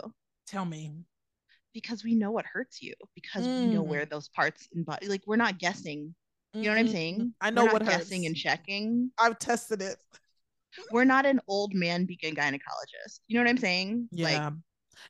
[0.46, 0.92] tell me
[1.74, 3.60] because we know what hurts you because mm.
[3.60, 4.10] we know where mm.
[4.10, 6.14] those parts in body like we're not guessing
[6.54, 6.92] you know what I'm mm-hmm.
[6.92, 7.34] saying?
[7.42, 8.26] I know what guessing hurts.
[8.28, 9.10] and checking.
[9.18, 9.96] I've tested it
[10.92, 13.20] we're not an old man beacon gynecologist.
[13.28, 14.08] You know what I'm saying?
[14.10, 14.46] Yeah.
[14.46, 14.52] Like,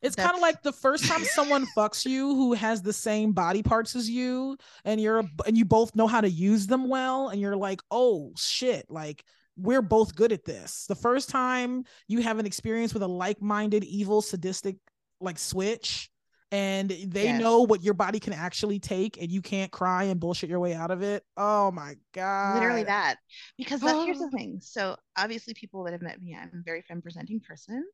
[0.02, 3.62] it's kind of like the first time someone fucks you who has the same body
[3.62, 7.40] parts as you and you're and you both know how to use them well and
[7.40, 9.24] you're like, "Oh shit, like
[9.56, 13.82] we're both good at this." The first time you have an experience with a like-minded
[13.84, 14.76] evil sadistic
[15.20, 16.10] like switch
[16.50, 17.40] and they yes.
[17.40, 20.74] know what your body can actually take and you can't cry and bullshit your way
[20.74, 21.22] out of it.
[21.36, 22.54] Oh my god.
[22.54, 23.16] Literally that.
[23.56, 24.36] Because that, here's the oh.
[24.36, 24.58] thing.
[24.62, 27.84] So obviously people that have met me, I'm a very femme presenting person.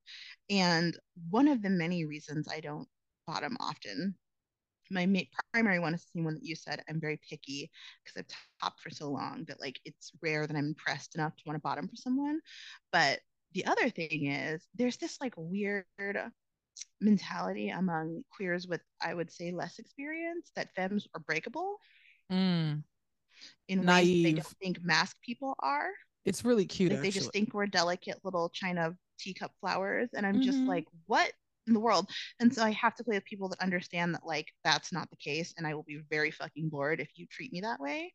[0.51, 0.97] And
[1.31, 2.87] one of the many reasons I don't
[3.27, 4.15] bottom often
[4.91, 5.21] my ma-
[5.53, 6.83] primary one is the same one that you said.
[6.89, 7.71] I'm very picky
[8.03, 11.43] because I've topped for so long that like it's rare that I'm impressed enough to
[11.47, 12.41] want to bottom for someone.
[12.93, 13.21] But
[13.53, 15.85] the other thing is there's this like weird
[17.01, 21.79] mentality among queers with I would say less experience that femmes are breakable
[22.33, 22.83] Mm,
[23.69, 25.91] in ways they don't think masc people are.
[26.25, 26.91] it's really cute.
[26.93, 30.11] Like they just think we're delicate little china teacup flowers.
[30.15, 30.69] And I'm just Mhm.
[30.69, 31.33] like, what
[31.67, 32.11] in the world?
[32.41, 35.17] And so I have to play with people that understand that like that's not the
[35.17, 38.13] case, and I will be very fucking bored if you treat me that way.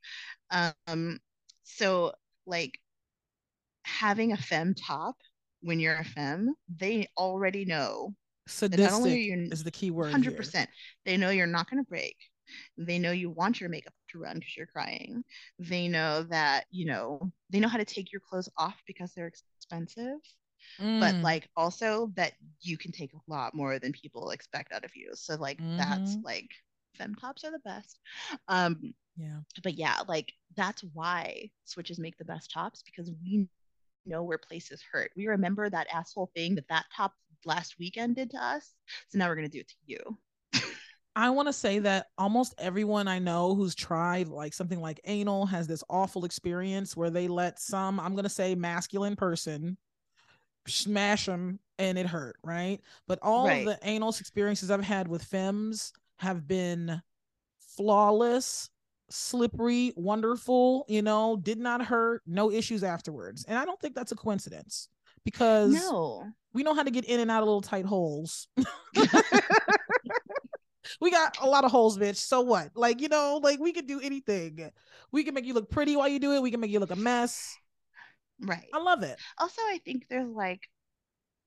[0.52, 1.19] Um,
[1.63, 2.13] so
[2.45, 2.80] like
[3.84, 5.15] having a femme top
[5.62, 8.15] when you're a femme, they already know
[8.67, 10.07] that not only are sadistic is the key word.
[10.12, 10.38] hundred here.
[10.38, 10.69] percent.
[11.05, 12.15] They know you're not going to break.
[12.77, 15.23] They know you want your makeup to run because you're crying.
[15.59, 19.27] They know that you know they know how to take your clothes off because they're
[19.27, 20.17] expensive,
[20.99, 24.85] but Mm, like also that you can take a lot more than people expect out
[24.85, 25.12] of you.
[25.15, 26.23] So like that's Mhm.
[26.23, 26.49] like
[26.97, 27.99] femme tops are the best.
[28.47, 29.41] Um, yeah.
[29.63, 33.47] but yeah, like that's why switches make the best tops because we
[34.05, 35.12] know where places hurt.
[35.15, 37.13] We remember that asshole thing that that top
[37.45, 38.73] last weekend did to us.
[39.10, 40.17] So now we're gonna do it to you.
[41.15, 45.45] I want to say that almost everyone I know who's tried like something like anal
[45.47, 49.78] has this awful experience where they let some, I'm going to say masculine person
[50.67, 52.80] smash them and it hurt, right?
[53.08, 53.65] But all Right.
[53.65, 57.02] the anal experiences I've had with femmes have been
[57.75, 58.69] flawless,
[59.10, 63.45] slippery, wonderful, you know, did not hurt, no issues afterwards.
[63.47, 64.89] And I don't think that's a coincidence
[65.25, 66.34] because No.
[66.53, 68.47] We know how to get in and out of little tight holes.
[71.01, 72.17] we got a lot of holes, bitch.
[72.17, 72.71] So what?
[72.75, 74.71] Like, you know, like we could do anything.
[75.12, 76.41] We can make you look pretty while you do it.
[76.41, 77.55] We can make you look a mess.
[78.41, 78.65] Right.
[78.73, 79.17] I love it.
[79.38, 80.62] Also, I think there's like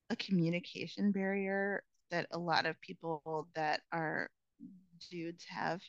[0.09, 4.29] a communication barrier that a lot of people that are
[5.09, 5.81] dudes have.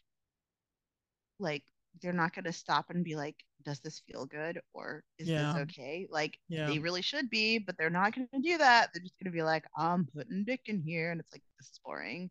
[1.38, 1.64] Like,
[2.00, 5.52] they're not going to stop and be like, does this feel good or is Yeah.
[5.52, 6.06] this okay?
[6.10, 6.66] Like, Yeah.
[6.66, 8.90] they really should be, but they're not going to do that.
[8.92, 11.10] They're just going to be like, I'm putting dick in here.
[11.10, 12.30] And it's like, this is boring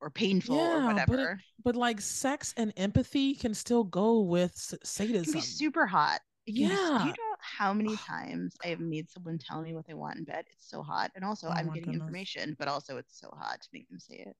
[0.00, 1.40] or painful or Yeah, but it- whatever.
[1.62, 5.32] But like sex and empathy can still go with s- It can sadism.
[5.34, 6.20] be super hot.
[6.46, 7.04] It can be- Yeah.
[7.06, 10.24] you know how many times I have made someone tell me what they want in
[10.24, 10.44] bed?
[10.50, 11.10] It's so hot.
[11.14, 12.00] And also Oh I'm getting goodness.
[12.00, 14.36] information, but also it's so hot to make them say it.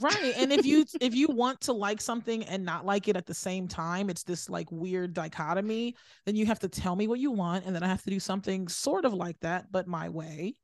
[0.00, 3.26] Right and if you if you want to like something and not like it at
[3.26, 5.94] the same time it's this like weird dichotomy
[6.26, 8.20] then you have to tell me what you want and then i have to do
[8.20, 10.54] something sort of like that but my way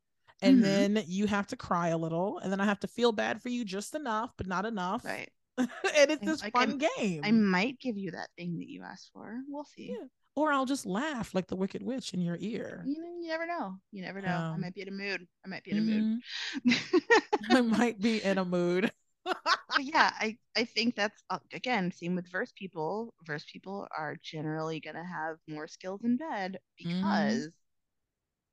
[0.42, 0.62] and Mhm.
[0.62, 3.48] then you have to cry a little and then i have to feel bad for
[3.48, 5.30] you just enough but not enough Right.
[5.58, 5.68] and
[6.10, 9.38] it's this like, fun game I might give you that thing that you asked for.
[9.48, 9.90] We'll see.
[9.98, 10.06] Yeah.
[10.34, 13.46] or i'll just laugh like the wicked witch in your ear You know, you never
[13.46, 13.76] know.
[13.92, 14.28] You never know.
[14.54, 15.26] I might be in a mood.
[15.44, 16.20] I might be in a mood.
[16.66, 17.10] Mhm.
[17.50, 18.90] i might be in a mood
[19.76, 23.14] yeah, I I think that's uh, again same with verse people.
[23.26, 27.42] Verse people are generally gonna have more skills in bed Mhm.
[27.42, 27.50] because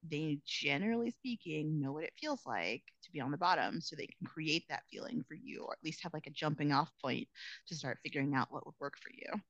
[0.10, 4.08] they generally speaking know what it feels like to be on the bottom, so they
[4.08, 7.28] can create that feeling for you, or at least have like a jumping off point
[7.68, 9.42] to start figuring out what would work for you.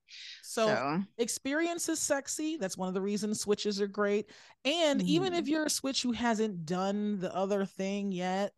[0.41, 2.58] so So, experience is sexy.
[2.58, 4.29] That's one of the reasons switches are great.
[4.65, 8.53] And even if you're a switch who hasn't done the other thing yet,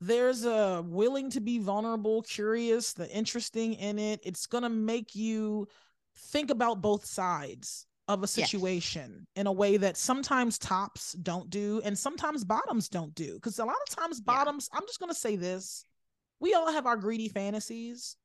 [0.00, 4.20] there's a willing to be vulnerable, curious, the interesting in it.
[4.22, 5.68] It's going to make you
[6.16, 8.50] think about both sides of a Yes.
[8.50, 13.34] situation in a way that sometimes tops don't do and sometimes bottoms don't do.
[13.34, 14.34] Because a lot of times Yeah.
[14.34, 15.84] bottoms, I'm just going to say this
[16.40, 18.16] we all have our greedy fantasies,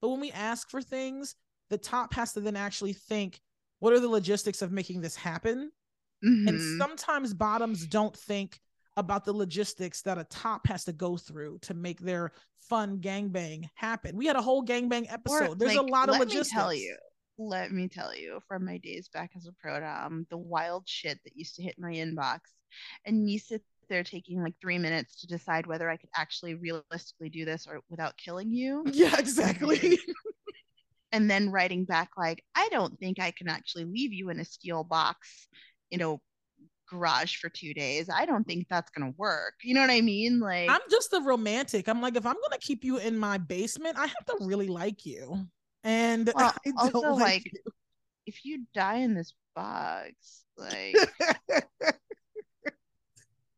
[0.00, 1.34] but when we ask for things,
[1.70, 3.40] the top has to then actually think,
[3.78, 5.72] what are the logistics of making this happen?
[6.22, 6.48] mhm.
[6.48, 8.60] And sometimes bottoms don't think
[8.96, 12.32] about the logistics that a top has to go through to make their
[12.68, 14.16] fun gangbang happen.
[14.16, 15.58] We had a whole gangbang Or, episode.
[15.58, 16.54] There's a lot of let logistics.
[16.54, 16.96] Me tell you,
[17.38, 20.84] let me tell you, from my days back as a pro dom, um, the wild
[20.86, 22.40] shit that used to hit my inbox,
[23.06, 27.28] and me sit there taking like three minutes to decide whether I could actually realistically
[27.28, 29.98] do this or without killing you, Yeah, exactly.
[31.12, 34.44] and then writing back like, I don't think I can actually leave you in a
[34.44, 35.48] steel box,
[35.90, 36.20] you know,
[36.92, 38.08] garage for two days.
[38.08, 39.54] I don't think that's gonna work.
[39.62, 40.40] You know what I mean?
[40.40, 41.88] Like, I'm just a romantic.
[41.88, 45.04] I'm like, if I'm gonna keep you in my basement, I have to really like
[45.04, 45.46] you.
[45.84, 47.52] And Well, I don't also, like, like,
[48.26, 50.94] if you die in this box, like.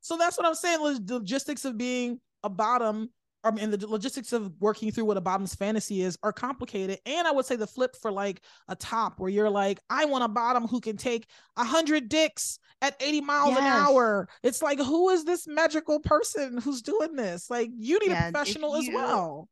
[0.00, 1.04] so that's what I'm saying.
[1.04, 3.10] The logistics of being a bottom,
[3.44, 6.98] I mean, the logistics of working through what a bottom's fantasy is are complicated.
[7.06, 10.24] And I would say the flip for like a top, where you're like, I want
[10.24, 11.26] a bottom who can take
[11.56, 14.28] a hundred dicks at 80 miles an hour.
[14.42, 17.50] It's like, who is this magical person who's doing this?
[17.50, 19.48] Like, you need Yeah, a professional as well.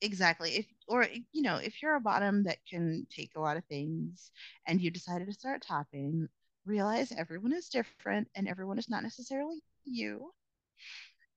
[0.00, 3.64] exactly if or you know if you're a bottom that can take a lot of
[3.66, 4.30] things
[4.66, 6.28] and you decided to start topping
[6.66, 10.30] realize everyone is different and everyone is not necessarily you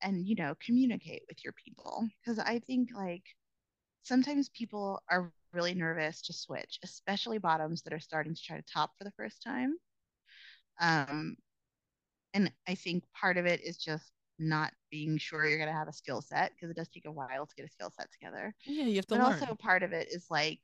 [0.02, 3.24] and you know communicate with your people because i think like
[4.04, 8.64] sometimes people are really nervous to switch especially bottoms that are starting to try to
[8.64, 9.78] top for the first time.
[10.80, 11.38] Um
[12.34, 15.88] and i think part of it is just not being sure you're going to have
[15.88, 18.54] a skill set because it does take a while to get a skill set together.
[18.66, 19.42] Yeah, you have to but learn.
[19.42, 20.60] also part of it is like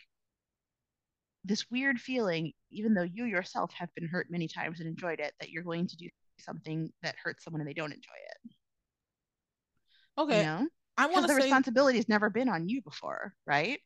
[1.43, 5.33] this weird feeling even though you yourself have been hurt many times and enjoyed it
[5.39, 6.07] that you're going to do
[6.39, 8.51] something that hurts someone and they don't enjoy it
[10.17, 10.39] okay.
[10.39, 13.79] you know I want the say responsibility has never been on you before right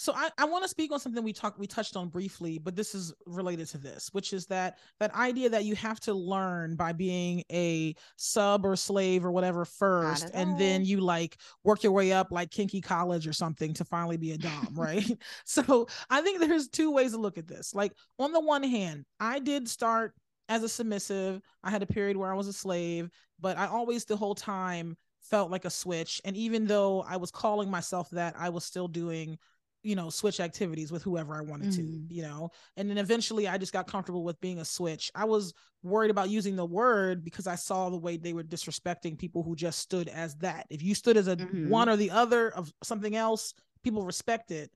[0.00, 2.74] so I, I want to speak on something we talked we touched on briefly, but
[2.74, 6.74] this is related to this, which is that that idea that you have to learn
[6.74, 11.92] by being a sub or slave or whatever first, and then you like work your
[11.92, 15.04] way up like kinky college or something to finally be a dom, right?
[15.44, 17.74] so I think there's two ways to look at this.
[17.74, 20.14] Like on the one hand, I did start
[20.48, 21.42] as a submissive.
[21.62, 24.96] I had a period where I was a slave, but I always the whole time
[25.20, 26.20] felt like a switch.
[26.24, 29.38] And even though I was calling myself that, I was still doing
[29.82, 32.04] you know switch activities with whoever i wanted to Mhm.
[32.10, 32.50] you know?
[32.76, 35.10] And then eventually i just got comfortable with being a switch.
[35.14, 39.16] I was worried about using the word because i saw the way they were disrespecting
[39.18, 40.66] people who just stood as that.
[40.68, 41.66] If you stood as a Mhm.
[41.68, 44.70] one or the other of something else people respect it.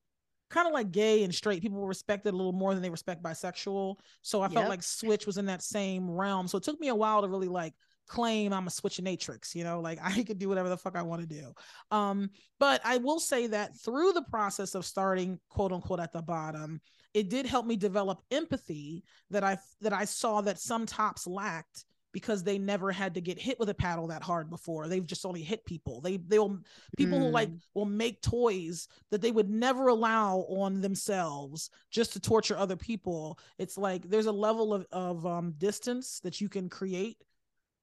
[0.49, 3.23] Kind of like gay and straight people respect it a little more than they respect
[3.23, 3.97] bisexual.
[4.23, 6.49] So i felt like switch was in that same realm.
[6.49, 7.75] So it took me a while to really like
[8.07, 11.21] claim i'm a switchinatrix you know like i could do whatever the fuck i want
[11.21, 11.53] to do
[11.91, 12.31] um
[12.61, 16.81] but I will say that through the process of starting quote unquote at the bottom,
[17.13, 21.85] it did help me develop empathy that I that I saw that some tops lacked
[22.13, 24.87] because they never had to get hit with a paddle that hard before.
[24.87, 26.01] They've just only hit people.
[26.01, 26.59] They they'll
[26.97, 27.59] people who like Mm.
[27.75, 33.39] will make toys that they would never allow on themselves just to torture other people.
[33.59, 37.19] It's like there's a level of of um distance that you can create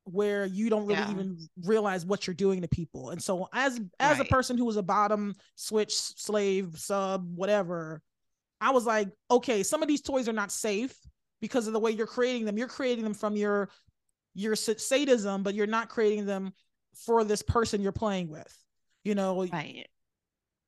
[0.05, 1.11] where you don't really Yeah.
[1.11, 3.11] even realize what you're doing to people.
[3.11, 8.01] And so as as a person who was a bottom switch slave sub whatever,
[8.59, 10.95] I was like, okay, some of these toys are not safe
[11.39, 12.57] because of the way you're creating them.
[12.57, 13.69] You're creating them from your
[14.33, 16.53] your sadism, but you're not creating them
[17.05, 18.55] for this person you're playing with.
[19.03, 19.87] You know, right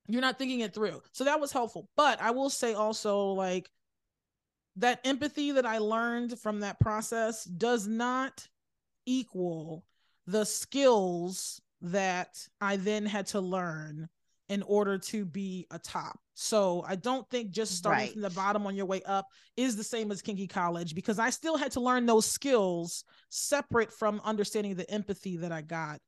[0.06, 1.00] you're not thinking it through.
[1.12, 1.88] So that was helpful.
[1.96, 3.70] But I will say also like
[4.76, 8.46] that empathy that I learned from that process does not
[9.06, 9.84] equal
[10.26, 14.08] the skills that I then had to learn
[14.48, 16.18] in order to be a top.
[16.34, 19.26] So I don't think just starting from the bottom on your way up
[19.56, 23.92] is the same as kinky college because I still had to learn those skills separate
[23.92, 25.98] from understanding the empathy that I got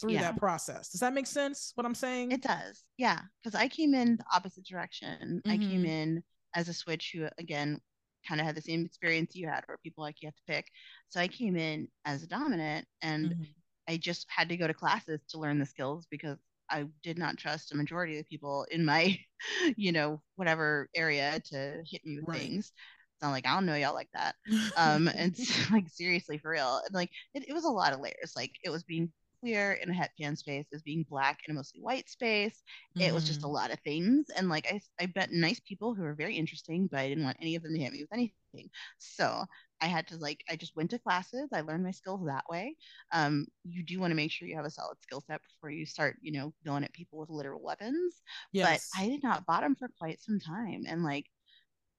[0.00, 0.22] through Yeah.
[0.22, 0.90] that process.
[0.90, 2.32] Does that make sense what I'm saying?
[2.32, 2.84] It does.
[2.96, 3.20] Yeah.
[3.42, 5.42] Because I came in the opposite direction.
[5.46, 5.86] I came Mhm.
[5.88, 6.24] in
[6.54, 7.80] as a switch who, again,
[8.26, 10.66] kind of had the same experience you had where people like you have to pick.
[11.08, 13.54] So I came in as a dominant and Mhm.
[13.88, 16.38] I just had to go to classes to learn the skills because
[16.70, 19.18] I did not trust a majority of the people in my,
[19.76, 22.32] you know, whatever area to hit me with Right.
[22.32, 22.72] things.
[23.20, 24.34] So I'm like, I don't know y'all like that.
[24.76, 26.80] Um, and it's like seriously for real.
[26.84, 28.32] And like it, it was a lot of layers.
[28.36, 29.12] Like it was being
[29.46, 32.62] queer in a het pan space, as being black in a mostly white space.
[32.98, 33.56] It was just a Mhm.
[33.58, 34.28] lot of things.
[34.30, 37.38] And like I I met nice people who were very interesting, but I didn't want
[37.40, 38.70] any of them to hit me with anything.
[38.98, 39.44] So
[39.80, 41.50] I had to like I just went to classes.
[41.52, 42.76] I learned my skills that way.
[43.12, 45.84] Um, you do want to make sure you have a solid skill set before you
[45.86, 48.22] start, you know, going at people with literal weapons.
[48.52, 48.60] yes.
[48.60, 50.84] But I did not bottom for quite some time.
[50.86, 51.26] And like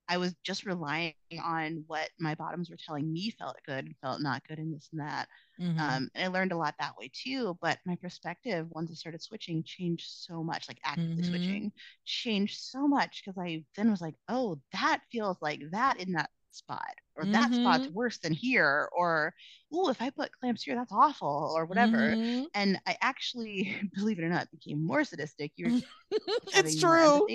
[0.09, 4.21] I was just relying on what my bottoms were telling me felt good and felt
[4.21, 5.27] not good and this and that.
[5.57, 5.77] Mhm.
[5.79, 7.57] Um, and I learned a lot that way too.
[7.61, 11.23] But my perspective, once I started switching, changed so much, like actively Mhm.
[11.23, 11.71] switching,
[12.05, 16.31] changed so much because I then was like, oh, that feels like that in that
[16.51, 17.91] spot, or that spot's Mhm.
[17.91, 19.35] worse than here, or
[19.71, 22.17] oh, if I put clamps here, that's awful, or whatever.
[22.17, 22.47] Mhm.
[22.55, 25.51] And I actually, believe it or not, became more sadistic.
[25.55, 25.73] You're
[26.53, 27.29] it's true.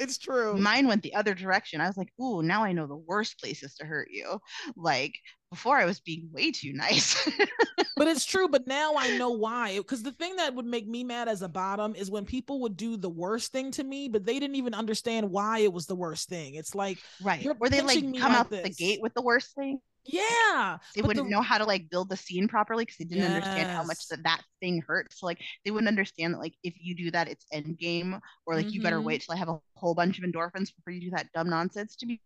[0.00, 0.58] Empathy It's true.
[0.58, 1.80] mine went the other direction.
[1.80, 4.40] I was like, ooh, now I know the worst places to hurt you.
[4.76, 5.14] Like
[5.50, 7.28] before I was being way too nice.
[7.96, 8.48] but it's true.
[8.48, 9.76] But now I know why.
[9.76, 12.76] Because the thing that would make me mad as a bottom is when people would
[12.76, 15.96] do the worst thing to me, but they didn't even understand why it was the
[15.96, 16.54] worst thing.
[16.54, 17.42] It's like, right.
[17.42, 19.80] You're Or they like come like out the gate with the worst thing.
[20.12, 23.32] Yeah, They wouldn't the- know how to like build the scene properly because they didn't
[23.32, 25.20] understand how much that that thing hurts.
[25.20, 28.54] So like they wouldn't understand that like if you do that, it's end game, or
[28.54, 29.04] like you better Mhm.
[29.04, 31.96] wait till I have a whole bunch of endorphins before you do that dumb nonsense
[31.96, 32.20] to be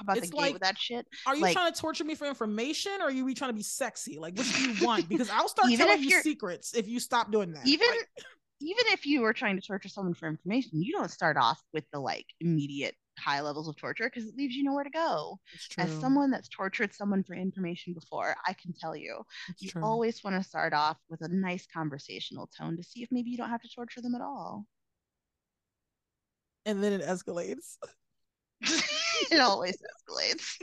[0.00, 1.06] about It's the like- with that shit.
[1.26, 3.62] Are you like- trying to torture me for information, or are you trying to be
[3.64, 4.18] sexy?
[4.18, 5.08] Like, which do you want?
[5.08, 7.66] Because I'll start telling you secrets if you stop doing that.
[7.66, 8.08] even Like,
[8.60, 11.84] even if you were trying to torture someone for information, you don't start off with
[11.92, 15.38] the like immediate high levels of torture because it leaves you nowhere to go.
[15.78, 19.84] As someone that's tortured someone for information before, I can tell you, it's you true.
[19.84, 23.36] always want to start off with a nice conversational tone to see if maybe you
[23.36, 24.66] don't have to torture them at all.
[26.66, 27.76] And then it escalates.
[28.60, 30.56] it always escalates.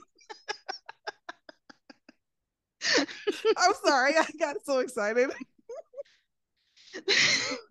[3.57, 5.31] I'm sorry, I got so excited.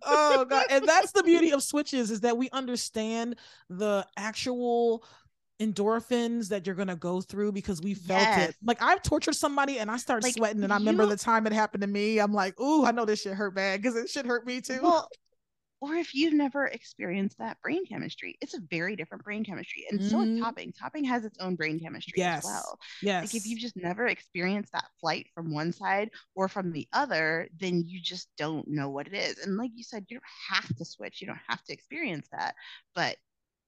[0.02, 3.36] Oh god and that's the beauty of switches is that we understand
[3.70, 5.04] the actual
[5.60, 8.50] endorphins that you're gonna go through because we felt yes.
[8.50, 8.56] it.
[8.64, 11.52] Like I've tortured somebody and I start like, sweating and I remember the time it
[11.52, 12.18] happened to me.
[12.18, 14.80] I'm like, ooh, I know this shit hurt bad because it should hurt me too.
[14.82, 15.08] Well,
[15.84, 19.84] or if you've never experienced that brain chemistry, it's a very different brain chemistry.
[19.90, 20.10] And mm.
[20.10, 20.42] so is mm-hmm.
[20.42, 20.72] topping.
[20.72, 22.38] Topping has its own brain chemistry yes.
[22.38, 22.78] as well.
[23.02, 23.24] Yes.
[23.24, 27.48] Like if you've just never experienced that flight from one side or from the other,
[27.58, 29.38] then you just don't know what it is.
[29.38, 31.20] And like you said, you don't have to switch.
[31.20, 32.54] You don't have to experience that.
[32.94, 33.16] But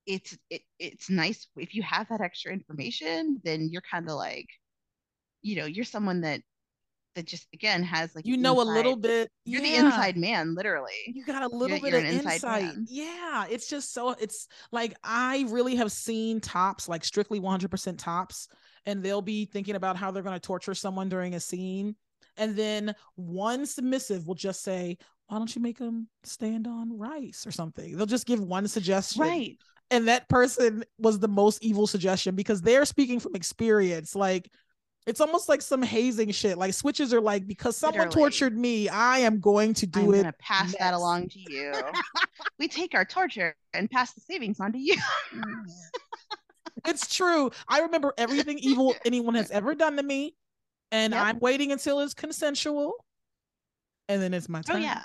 [0.07, 4.49] it's it, it's nice if you have that extra information, then you're kind of like,
[5.43, 6.41] you know, you're someone that
[7.17, 9.81] that just again has like you know inside, a little bit you're yeah.
[9.81, 10.93] the inside man literally.
[11.07, 12.75] You got a little you're, bit you're of insight.
[12.87, 18.49] yeah it's just so it's like i really have seen tops like strictly 100% tops
[18.85, 21.97] and they'll be thinking about how they're going to torture someone during a scene
[22.37, 24.97] and then one submissive will just say
[25.29, 27.97] why don't you make them stand on rice or something?
[27.97, 29.59] They'll just give one suggestion right.
[29.91, 34.51] and that person was the most evil suggestion because they're speaking from experience like
[35.07, 36.59] it's almost like some hazing shit.
[36.59, 38.23] Like switches are like because someone Literally.
[38.23, 40.23] tortured me, I am going to do I'm it.
[40.23, 40.79] Gonna pass next.
[40.79, 41.73] that along to you.
[42.59, 44.97] we take our torture and pass the savings on to you.
[46.87, 47.51] it's true.
[47.69, 50.35] I remember everything evil anyone has ever done to me,
[50.91, 51.25] and yep.
[51.25, 52.95] I'm waiting until it's consensual,
[54.09, 54.77] and then it's my oh, turn.
[54.77, 55.03] Oh yeah,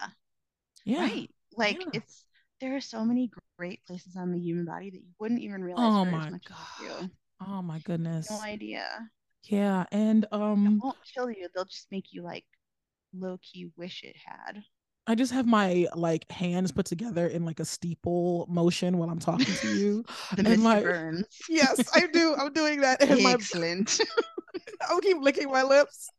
[0.84, 1.02] yeah.
[1.02, 1.30] Right.
[1.56, 1.90] Like yeah.
[1.94, 2.26] it's
[2.60, 5.84] there are so many great places on the human body that you wouldn't even realize.
[5.86, 7.12] Oh my god.
[7.48, 8.32] Oh my goodness.
[8.32, 8.86] No idea.
[9.44, 11.48] Yeah, and um, it won't kill you.
[11.54, 12.46] They'll just make you like
[13.14, 14.64] low key wish it had.
[15.08, 19.20] I just have my like hands put together in like a steeple motion while I'm
[19.20, 20.06] talking to you.
[20.38, 21.26] and my burns.
[21.50, 22.36] Yes, I do.
[22.38, 23.02] I'm doing that.
[23.10, 24.00] And Excellent.
[24.00, 26.10] My, I'll keep licking my lips.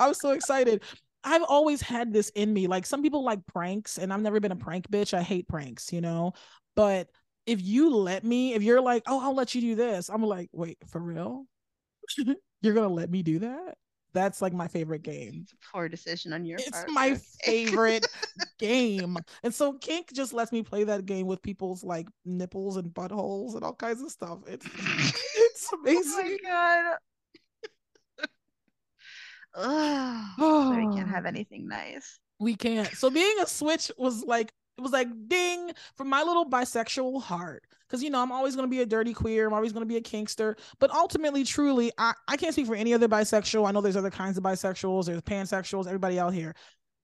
[0.00, 0.82] I'm so excited.
[1.24, 2.66] I've always had this in me.
[2.66, 5.14] Like some people like pranks, and I've never been a prank bitch.
[5.14, 6.32] I hate pranks, you know.
[6.74, 7.08] But
[7.46, 10.48] if you let me, if you're like, oh, I'll let you do this, I'm like,
[10.52, 11.46] wait, for real?
[12.62, 13.78] You're gonna let me do that?
[14.14, 15.46] That's like my favorite game.
[15.72, 16.84] poor decision on your it's part.
[16.84, 18.06] It's my favorite
[18.58, 19.18] game.
[19.42, 23.54] And so Kink just lets me play that game with people's like nipples and buttholes
[23.54, 24.38] and all kinds of stuff.
[24.46, 24.66] It's
[25.36, 26.02] it's amazing.
[26.14, 26.96] Oh my god.
[30.38, 32.18] oh, we can't have anything nice.
[32.40, 32.88] We can't.
[32.96, 37.64] So being a switch was like it was like ding from my little bisexual heart
[37.88, 39.86] because you know i'm always going to be a dirty queer i'm always going to
[39.86, 43.70] be a kinkster but ultimately truly I, I can't speak for any other bisexual i
[43.70, 46.54] know there's other kinds of bisexuals there's pansexuals everybody out here.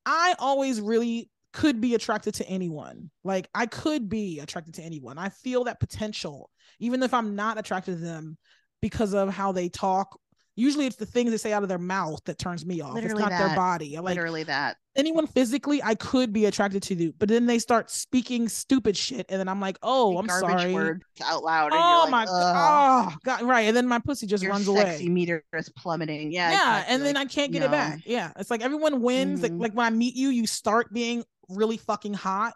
[0.06, 5.18] I always really could be attracted to anyone like i could be attracted to anyone.
[5.18, 8.36] I feel that potential even if i'm not attracted to them
[8.82, 10.18] because of how they talk
[10.56, 12.94] Usually it's the things they say out of their mouth that turns me off.
[12.94, 13.48] Literally it's not that.
[13.48, 13.96] their body.
[13.96, 14.76] Like, Literally that.
[14.96, 19.26] Anyone physically, I could be attracted to, you, but then they start speaking stupid shit,
[19.28, 21.72] and then I'm like, "Oh, I'm sorry." Words out loud.
[21.72, 23.08] Oh like, my god!
[23.12, 23.42] Oh god!
[23.42, 25.08] Right, and then my pussy just Your runs sexy away.
[25.08, 26.30] meter is plummeting.
[26.30, 26.50] Yeah.
[26.50, 26.94] Yeah, exactly.
[26.94, 27.66] and then I can't get no.
[27.66, 28.00] it back.
[28.06, 29.40] Yeah, it's like everyone wins.
[29.40, 29.58] Mm-hmm.
[29.58, 32.54] Like, like when I meet you, you start being really fucking hot,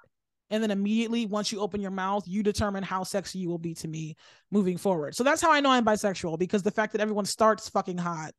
[0.50, 3.74] and then immediately once you open your mouth you determine how sexy you will be
[3.74, 4.16] to me
[4.50, 7.68] moving forward so that's how i know i'm bisexual because the fact that everyone starts
[7.68, 8.32] fucking hot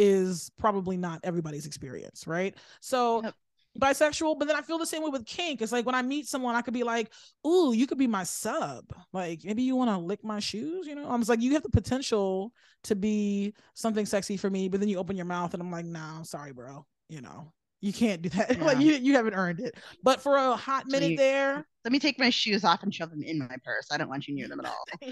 [0.00, 2.56] is probably not everybody's experience, right?
[2.80, 3.34] So yep.
[3.78, 5.60] bisexual, but then I feel the same way with kink.
[5.60, 7.12] It's like when I meet someone, I could be like,
[7.46, 8.84] "Ooh, you could be my sub.
[9.12, 11.62] Like maybe you want to lick my shoes." You know, I'm just like, you have
[11.62, 12.52] the potential
[12.84, 15.86] to be something sexy for me, but then you open your mouth, and I'm like,
[15.86, 18.50] "Nah, I'm sorry, bro." You know, you can't do that.
[18.58, 18.64] Yeah.
[18.64, 19.76] like you, you haven't earned it.
[20.02, 23.10] But for a hot minute you, there, let me take my shoes off and shove
[23.10, 23.88] them in my purse.
[23.90, 24.84] I don't want you near them at all.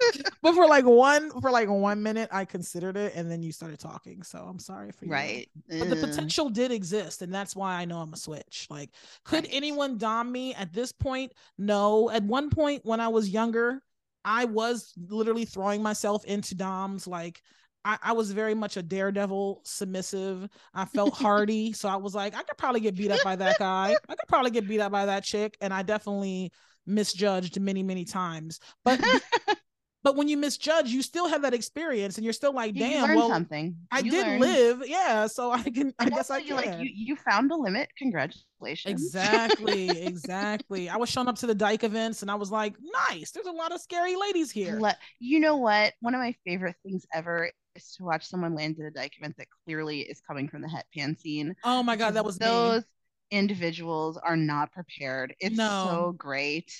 [0.42, 3.78] but for like one for like one minute, I considered it, and then you started
[3.78, 4.22] talking.
[4.22, 5.12] So I'm sorry for you.
[5.12, 5.48] Right.
[5.68, 8.66] But the potential did exist, and that's why I know I'm a switch.
[8.70, 8.90] Like,
[9.24, 9.52] could right.
[9.52, 11.32] anyone dom me at this point?
[11.58, 12.10] No.
[12.10, 13.82] At one point when I was younger,
[14.24, 17.42] I was literally throwing myself into doms like
[17.84, 20.48] I, I, was very much a daredevil submissive.
[20.74, 21.72] I felt hardy.
[21.72, 23.96] so I was like, I could probably get beat up by that guy.
[24.08, 25.56] I could probably get beat up by that chick.
[25.60, 26.52] And I definitely
[26.86, 28.60] misjudged many, many times.
[28.84, 29.00] But
[30.02, 33.14] but when you misjudge, you still have that experience, and you're still like, you "Damn,
[33.14, 33.76] well, something.
[33.90, 34.40] I You did learned.
[34.40, 36.56] live, yeah." So I can, I And guess I can.
[36.56, 37.90] like you you found a limit.
[37.98, 38.86] Congratulations.
[38.86, 40.88] Exactly, exactly.
[40.88, 42.74] I was showing up to the Dyke events, and I was like,
[43.10, 44.80] "Nice, there's a lot of scary ladies here."
[45.18, 45.92] You know what?
[46.00, 47.50] One of my favorite things ever
[47.84, 50.68] is to watch someone land at a dyke event that clearly is coming from the
[50.68, 51.54] het pan scene.
[51.64, 53.38] oh my god, that was those me.
[53.38, 55.34] individuals are not prepared.
[55.40, 55.86] It's No.
[55.88, 56.72] so great.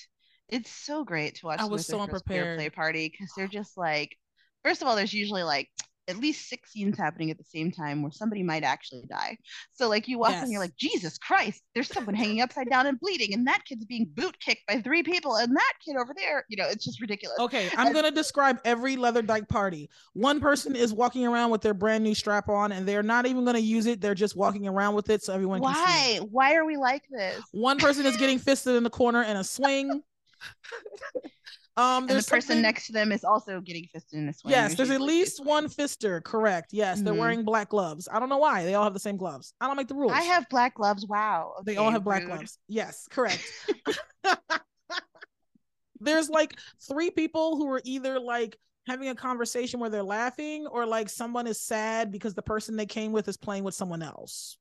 [0.48, 2.58] It's so great to watch I was so unprepared.
[2.58, 4.16] play party because they're just like,
[4.64, 5.68] first of all, there's usually like
[6.10, 9.38] at least six scenes happening at the same time where somebody might actually die.
[9.72, 12.86] So like you walk in, and you're like, Jesus Christ, there's someone hanging upside down
[12.86, 16.12] and bleeding, and that kid's being boot kicked by three people, and that kid over
[16.16, 17.38] there, you know, it's just ridiculous.
[17.38, 19.88] Okay, I'm gonna describe every leather dyke party.
[20.12, 23.44] One person is walking around with their brand new strap on, and they're not even
[23.44, 24.00] gonna use it.
[24.00, 25.80] They're just walking around with it so everyone can see.
[25.80, 26.20] Why?
[26.30, 27.40] Why are we like this?
[27.52, 30.02] One person is getting fisted in the corner in a swing.
[31.80, 34.50] Um, And the person something- next to them is also getting fisted in a swing.
[34.52, 36.22] Yes, there's at least one fister.
[36.22, 36.72] Correct.
[36.72, 37.18] Yes, they're Mhm.
[37.18, 38.08] wearing black gloves.
[38.12, 38.64] I don't know why.
[38.64, 39.54] They all have the same gloves.
[39.60, 40.12] I don't make the rules.
[40.12, 41.06] I have black gloves.
[41.06, 41.54] Wow.
[41.64, 42.28] They all Okay, have black rude.
[42.32, 42.58] gloves.
[42.68, 43.42] Yes, correct.
[46.00, 46.58] There's like
[46.88, 48.56] three people who are either like
[48.86, 52.86] having a conversation where they're laughing or like someone is sad because the person they
[52.86, 54.56] came with is playing with someone else.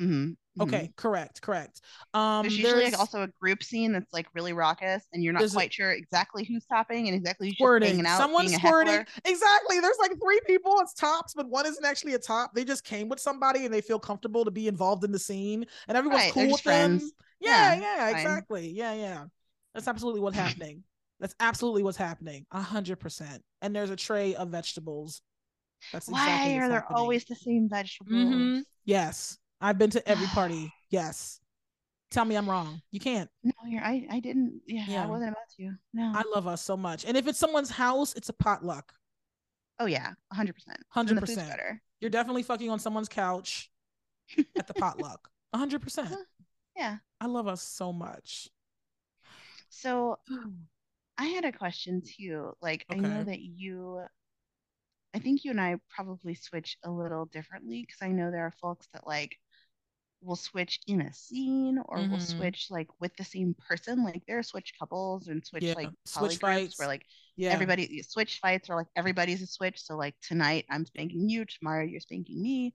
[0.00, 1.80] Mhm, Okay, correct, correct.
[2.14, 5.40] Um There's usually like also a group scene that's like really raucous, and you're not
[5.40, 7.90] There's a- quite sure exactly who's topping and exactly who's squirting.
[7.92, 8.18] hanging out.
[8.18, 9.04] Someone's squirting.
[9.24, 9.80] Exactly.
[9.80, 10.74] There's like three people.
[10.80, 12.54] It's tops, but one isn't actually a top.
[12.54, 15.64] They just came with somebody and they feel comfortable to be involved in the scene,
[15.88, 16.98] and everyone's Right, cool with them.
[16.98, 17.12] friends.
[17.40, 18.68] Yeah, Yeah, yeah, exactly.
[18.70, 19.24] Yeah, yeah.
[19.74, 20.84] That's absolutely what's happening.
[21.18, 22.46] That's absolutely what's happening.
[22.50, 23.42] A hundred percent.
[23.62, 25.22] And there's a tray of vegetables.
[25.92, 26.96] That's Why exactly are there happening.
[26.96, 28.12] always the same vegetables?
[28.12, 28.64] Mhm.
[28.84, 30.72] Yes, I've been to every party.
[30.90, 31.40] Yes.
[32.10, 32.82] Tell me I'm wrong.
[32.90, 33.30] You can't.
[33.42, 33.82] No, you're.
[33.82, 34.06] I.
[34.10, 34.60] I didn't.
[34.66, 35.02] Yeah, Yeah.
[35.04, 35.70] I wasn't about to.
[35.94, 36.12] No.
[36.14, 37.06] I love us so much.
[37.06, 38.92] And if it's someone's house, it's a potluck.
[39.78, 40.78] oh yeah, hundred percent.
[40.94, 41.36] 100%.
[41.48, 41.80] better.
[42.00, 43.70] You're definitely fucking on someone's couch
[44.58, 45.30] at the potluck.
[45.54, 46.12] A hundred percent.
[46.12, 46.22] Uh-huh.
[46.76, 46.96] Yeah.
[47.20, 48.48] I love us so much.
[49.70, 50.18] So
[51.18, 52.52] I had a question too.
[52.60, 54.02] Like I know that you
[55.14, 58.54] I think you and I probably switch a little differently because I know there are
[58.60, 59.36] folks that like
[60.22, 62.20] will switch in a scene or will Mhm.
[62.20, 64.04] switch like with the same person.
[64.04, 66.78] Like there are switch couples and switch Yeah, like switch fights.
[66.78, 67.04] where like
[67.36, 67.52] Yeah.
[67.52, 69.80] everybody switch fights or like everybody's a switch.
[69.82, 72.74] So like tonight I'm spanking you, tomorrow you're spanking me.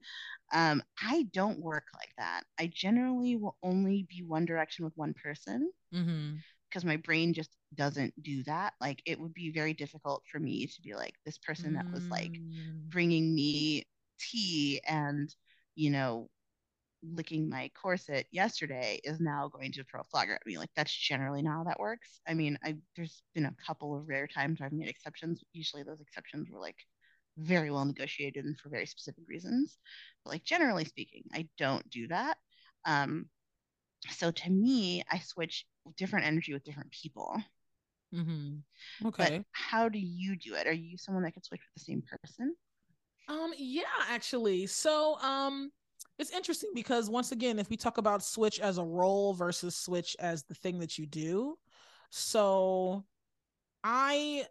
[0.52, 2.44] Um, I don't work like that.
[2.58, 6.36] I generally will only be one direction with one person mm-hmm.
[6.68, 8.74] because my brain just doesn't do that.
[8.80, 12.06] Like it would be very difficult for me to be like this person that was
[12.10, 12.90] like Mm.
[12.90, 13.84] bringing me
[14.20, 15.34] tea and
[15.74, 16.28] you know
[17.02, 20.58] licking my corset yesterday is now going to throw a flogger at me.
[20.58, 22.20] Like that's generally not how that works.
[22.26, 25.42] I mean, I there's been a couple of rare times where I've made exceptions.
[25.52, 26.76] Usually those exceptions were like
[27.36, 29.78] very well negotiated and for very specific reasons.
[30.24, 32.36] But like generally speaking, I don't do that.
[32.84, 33.26] Um,
[34.10, 37.42] so to me, I switch different energy with different people.
[38.14, 38.58] Mm-hmm.
[39.18, 39.44] But Okay.
[39.52, 40.66] how do you do it?
[40.66, 42.56] Are you someone that can switch with the same person?
[43.28, 44.66] Um, yeah, actually.
[44.66, 45.70] So, um,
[46.18, 50.16] it's interesting because once again, if we talk about switch as a role versus switch
[50.18, 51.56] as the thing that you do,
[52.10, 53.04] so
[53.84, 54.46] I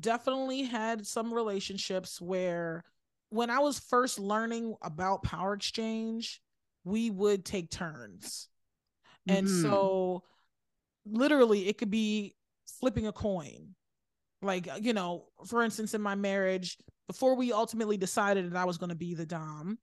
[0.00, 2.84] definitely had some relationships where
[3.30, 6.40] when I was first learning about power exchange,
[6.84, 8.48] we would take turns.
[9.28, 9.50] And Mhm.
[9.50, 10.24] so
[11.06, 12.34] literally it could be
[12.66, 13.74] flipping a coin.
[14.42, 18.78] Like, you know, for instance, in my marriage, before we ultimately decided that I was
[18.78, 19.78] going to be the Dom,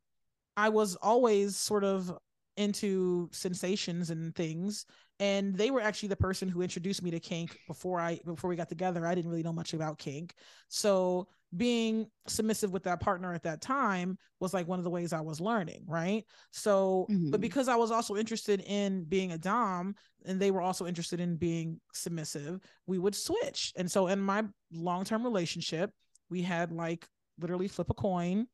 [0.57, 2.17] I was always sort of
[2.57, 4.85] into sensations and things.
[5.21, 8.55] And they were actually the person who introduced me to kink before I before we
[8.55, 9.05] got together.
[9.05, 10.33] I didn't really know much about kink.
[10.69, 11.27] So
[11.57, 15.21] being submissive with that partner at that time was like one of the ways I
[15.21, 16.23] was learning, right?
[16.51, 17.41] So, but Mhm.
[17.41, 19.95] because I was also interested in being a Dom
[20.25, 23.73] and they were also interested in being submissive, we would switch.
[23.75, 25.91] And so in my long-term relationship,
[26.29, 27.07] we had like
[27.39, 28.47] literally flip a coin.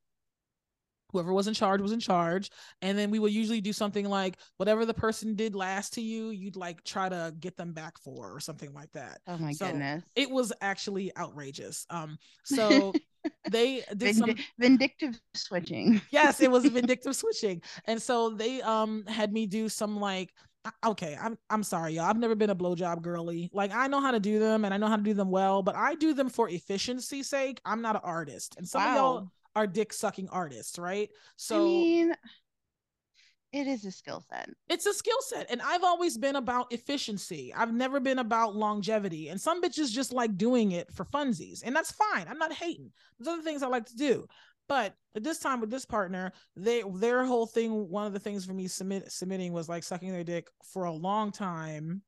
[1.15, 2.51] Whoever was in charge was in charge.
[2.81, 6.29] And then we would usually do something like whatever the person did last to you,
[6.29, 9.21] you'd like try to get them back for or something like that.
[9.27, 10.03] Oh my So, goodness.
[10.15, 11.85] It was actually outrageous.
[11.89, 12.97] Um, so
[13.47, 16.01] they did some vindictive switching.
[16.11, 20.33] yes it was vindictive switching and so they um had me do some like
[20.85, 24.11] okay i'm i'm sorry y'all i've never been a blowjob girly like i know how
[24.11, 26.29] to do them and i know how to do them well but i do them
[26.29, 29.31] for efficiency's sake i'm not an artist and some of y'all Wow.
[29.55, 32.13] Are dick sucking artists right So I mean,
[33.55, 34.49] it is a skill set.
[34.67, 35.49] It's a skill set.
[35.49, 37.53] And I've always been about efficiency.
[37.55, 39.29] I've never been about longevity.
[39.29, 41.61] And some bitches just like doing it for funsies.
[41.63, 42.27] And that's fine.
[42.27, 42.91] I'm not hating.
[43.17, 44.27] There's other things I like to do.
[44.67, 48.45] But at this time with this partner, they their whole thing, one of the things
[48.45, 52.01] for me submit submitting was like sucking their dick for a long time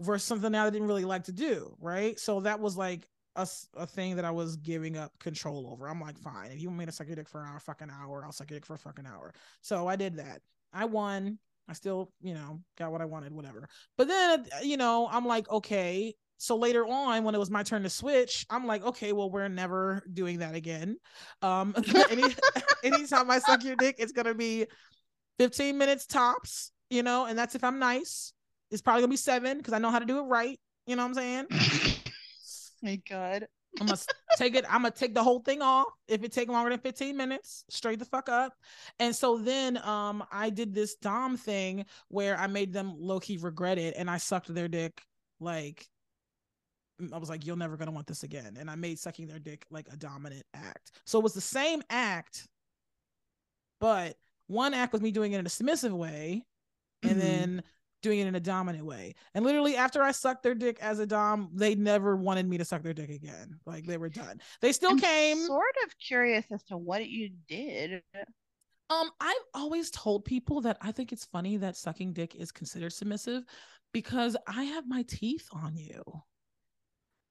[0.00, 1.76] versus something I didn't really like to do.
[1.80, 2.18] Right.
[2.18, 3.06] So that was like
[3.36, 5.88] a, a thing that I was giving up control over.
[5.88, 7.90] I'm like, fine, if you want me to suck your dick for an hour, fucking
[7.90, 9.32] hour, I'll suck your dick for a fucking hour.
[9.60, 10.40] So I did that.
[10.72, 11.38] I won.
[11.68, 13.68] I still, you know, got what I wanted, whatever.
[13.96, 16.14] But then, you know, I'm like, okay.
[16.38, 19.48] So later on, when it was my turn to switch, I'm like, okay, well, we're
[19.48, 20.96] never doing that again.
[21.40, 21.74] Um,
[22.10, 22.24] any,
[22.84, 24.66] anytime I suck your dick, it's gonna be
[25.38, 28.32] 15 minutes tops, you know, and that's if I'm nice.
[28.70, 30.58] It's probably gonna be seven because I know how to do it right.
[30.86, 31.92] You know what I'm saying?
[32.82, 33.46] My God.
[33.80, 33.98] I'm gonna
[34.36, 34.64] take it.
[34.68, 37.64] I'm gonna take the whole thing off if it take longer than 15 minutes.
[37.70, 38.52] Straight the fuck up.
[38.98, 43.38] And so then um I did this Dom thing where I made them low key
[43.38, 45.02] regret it and I sucked their dick
[45.40, 45.86] like
[47.12, 48.56] I was like, you're never gonna want this again.
[48.58, 50.92] And I made sucking their dick like a dominant act.
[51.06, 52.46] So it was the same act,
[53.80, 54.16] but
[54.48, 56.44] one act was me doing it in a submissive way,
[57.02, 57.20] and mm-hmm.
[57.20, 57.62] then
[58.02, 59.14] doing it in a dominant way.
[59.34, 62.64] And literally after I sucked their dick as a dom, they never wanted me to
[62.64, 63.58] suck their dick again.
[63.64, 64.40] Like they were done.
[64.60, 65.46] They still I'm came.
[65.46, 68.02] Sort of curious as to what you did.
[68.90, 72.92] Um, I've always told people that I think it's funny that sucking dick is considered
[72.92, 73.44] submissive
[73.92, 76.02] because I have my teeth on you.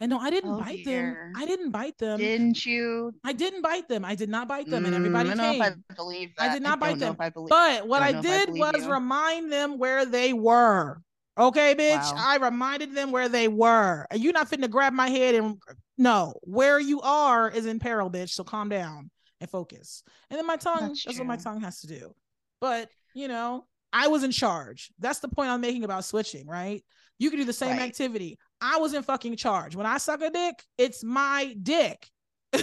[0.01, 1.31] And no, I didn't oh, bite dear.
[1.31, 1.41] them.
[1.41, 2.17] I didn't bite them.
[2.17, 3.13] Didn't you?
[3.23, 4.03] I didn't bite them.
[4.03, 5.61] I did not bite them, mm, and everybody I came.
[5.61, 6.49] I believe that.
[6.49, 7.15] I did not I bite them.
[7.15, 8.91] Believe, but what I did I was you.
[8.91, 10.99] remind them where they were.
[11.37, 12.01] Okay, bitch.
[12.01, 12.15] Wow.
[12.17, 14.07] I reminded them where they were.
[14.09, 15.61] Are You're not fitting to grab my head and
[15.99, 18.29] no, where you are is in peril, bitch.
[18.29, 20.03] So calm down and focus.
[20.31, 22.15] And then my tongue, that's, that's what my tongue has to do.
[22.59, 24.91] But you know, I was in charge.
[24.99, 26.83] That's the point I'm making about switching, right?
[27.19, 27.81] You can do the same right.
[27.81, 28.39] activity.
[28.61, 29.75] I was in fucking charge.
[29.75, 32.07] When I suck a dick, it's my dick.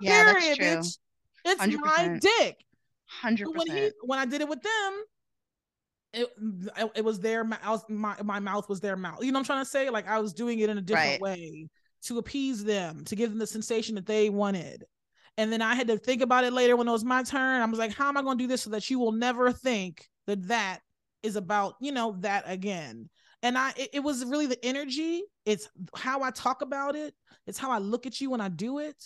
[0.00, 0.98] yeah, Period, bitch.
[1.44, 1.76] It's 100%.
[1.80, 2.64] my dick.
[3.06, 3.48] Hundred.
[3.48, 5.02] When he when I did it with them,
[6.14, 6.28] it
[6.96, 7.88] it was their mouth.
[7.90, 9.22] My my mouth was their mouth.
[9.22, 9.90] You know what I'm trying to say?
[9.90, 11.38] Like I was doing it in a different right.
[11.38, 11.68] way
[12.04, 14.84] to appease them, to give them the sensation that they wanted.
[15.38, 17.62] And then I had to think about it later when it was my turn.
[17.62, 19.52] I was like, how am I going to do this so that you will never
[19.52, 20.80] think that that
[21.22, 23.08] is about, you know, that again?
[23.42, 25.24] and I it, it, was really the energy.
[25.44, 27.14] It's how I talk about it.
[27.46, 29.02] It's how I look at you when I do it.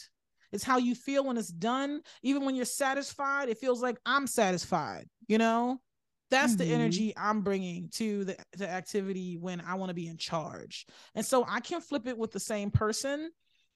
[0.53, 2.03] It's how you feel when it's done.
[2.23, 5.09] Even when you're satisfied, it feels like I'm satisfied.
[5.27, 5.81] You know,
[6.31, 6.69] that's mm-hmm.
[6.69, 10.87] the energy I'm bringing to the, the activity when I want to be in charge.
[11.15, 13.31] And so I can flip it with the same person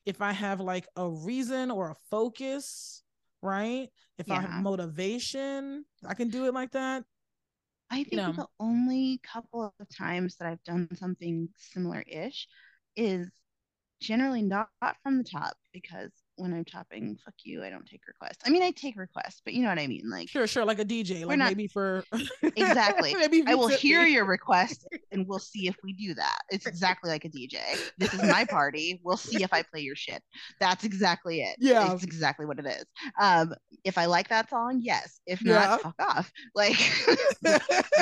[0.06, 3.02] if I have like a reason or a focus,
[3.42, 3.88] right?
[4.18, 4.34] If yeah.
[4.34, 7.04] I have motivation, I can do it like that.
[7.90, 12.46] I think you know, the only couple of times that I've done something similar ish
[12.96, 13.28] is
[14.00, 14.68] generally not
[15.02, 18.38] from the top because when I'm topping, fuck you, I don't take requests.
[18.46, 20.08] I mean, I take requests, but you know what I mean.
[20.10, 21.48] Like, sure, sure, like a DJ, like not...
[21.48, 22.04] maybe for
[22.42, 23.14] exactly.
[23.14, 26.38] maybe I will hear your request and we'll see if we do that.
[26.50, 27.58] It's exactly like a DJ.
[27.98, 29.00] This is my party.
[29.04, 30.22] We'll see if I play your shit.
[30.58, 31.56] That's exactly it.
[31.58, 32.84] Yeah, it's exactly what it is.
[33.20, 35.20] Um, if I like that song, yes.
[35.26, 35.76] If not, yeah.
[35.76, 36.32] fuck off.
[36.54, 36.78] Like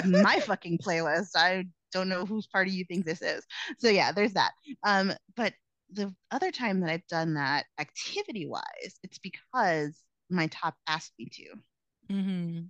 [0.07, 1.31] my fucking playlist.
[1.37, 3.45] I don't know whose party you think this is.
[3.79, 4.53] So yeah, there's that.
[4.85, 5.53] Um, but
[5.91, 9.99] the other time that I've done that activity wise, it's because
[10.31, 12.15] my top asked me to.
[12.15, 12.61] Mm-hmm.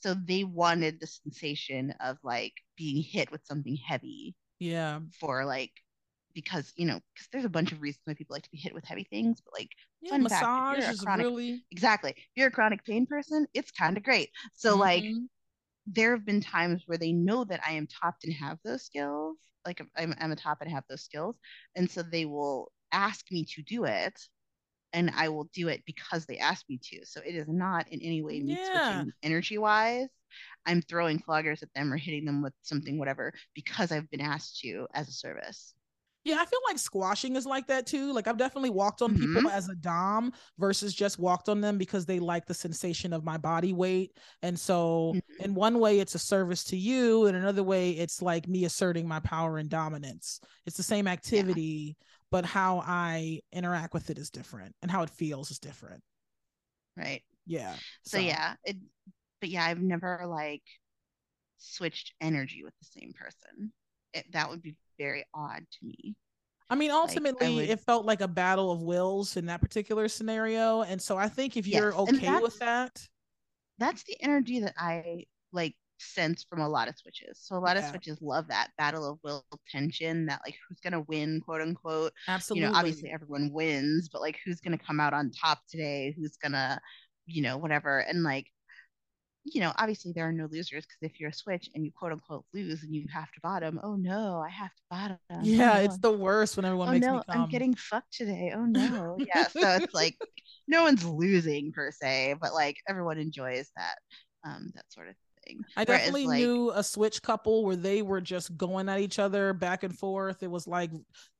[0.00, 4.34] So they wanted the sensation of like being hit with something heavy.
[4.58, 5.00] Yeah.
[5.18, 5.72] For like,
[6.34, 8.74] because, you know, because there's a bunch of reasons why people like to be hit
[8.74, 9.70] with heavy things, but like,
[10.02, 11.64] yeah, fun massage fact, is really.
[11.70, 12.10] Exactly.
[12.10, 14.28] If you're a chronic pain person, it's kind of great.
[14.54, 14.80] So, mm-hmm.
[14.80, 15.04] like,
[15.86, 19.36] there have been times where they know that I am topped and have those skills
[19.66, 21.36] like I'm, I'm a top and have those skills
[21.76, 24.18] and so they will ask me to do it
[24.92, 27.04] and I will do it because they asked me to.
[27.04, 28.68] So it is not in any way me yeah.
[28.72, 30.08] switching energy wise.
[30.64, 34.60] I'm throwing floggers at them or hitting them with something, whatever, because I've been asked
[34.60, 35.74] to as a service.
[36.26, 38.12] Yeah, I feel like squashing is like that too.
[38.12, 39.36] Like I've definitely walked on mm-hmm.
[39.36, 43.24] people as a dom versus just walked on them because they like the sensation of
[43.24, 44.10] my body weight.
[44.42, 45.44] And so mm-hmm.
[45.44, 49.06] in one way it's a service to you, and another way it's like me asserting
[49.06, 50.40] my power and dominance.
[50.66, 52.06] It's the same activity, yeah.
[52.32, 56.02] but how I interact with it is different and how it feels is different.
[56.96, 57.22] Right.
[57.46, 57.74] Yeah.
[58.02, 58.78] So, so yeah, it
[59.40, 60.64] but yeah, I've never like
[61.58, 63.70] switched energy with the same person.
[64.12, 66.14] It, that would be very odd to me.
[66.68, 67.70] I mean, ultimately, like, I would...
[67.70, 70.82] it felt like a battle of wills in that particular scenario.
[70.82, 73.06] And so I think if you're yes, okay with that,
[73.78, 77.38] that's the energy that I like sense from a lot of switches.
[77.40, 77.84] So a lot Yeah.
[77.84, 82.12] of switches love that battle of will tension, that like who's gonna win, quote unquote.
[82.26, 82.66] Absolutely.
[82.66, 86.14] You know, obviously everyone wins, but like who's gonna come out on top today?
[86.16, 86.80] Who's gonna,
[87.26, 88.00] you know, whatever.
[88.00, 88.46] And like,
[89.52, 92.12] you know, obviously there are no losers because if you're a switch and you quote
[92.12, 95.18] unquote lose and you have to bottom, oh no, I have to bottom.
[95.30, 95.80] Oh, yeah, no.
[95.80, 97.42] it's the worst when everyone oh makes no, me come.
[97.42, 98.52] I'm getting fucked today.
[98.54, 99.16] Oh no.
[99.26, 99.46] Yeah.
[99.48, 100.16] So it's like
[100.66, 103.96] no one's losing per se, but like everyone enjoys that
[104.44, 105.14] um that sort of
[105.46, 105.60] thing.
[105.76, 109.18] I Whereas, definitely like, knew a switch couple where they were just going at each
[109.18, 110.42] other back and forth.
[110.42, 110.90] It was like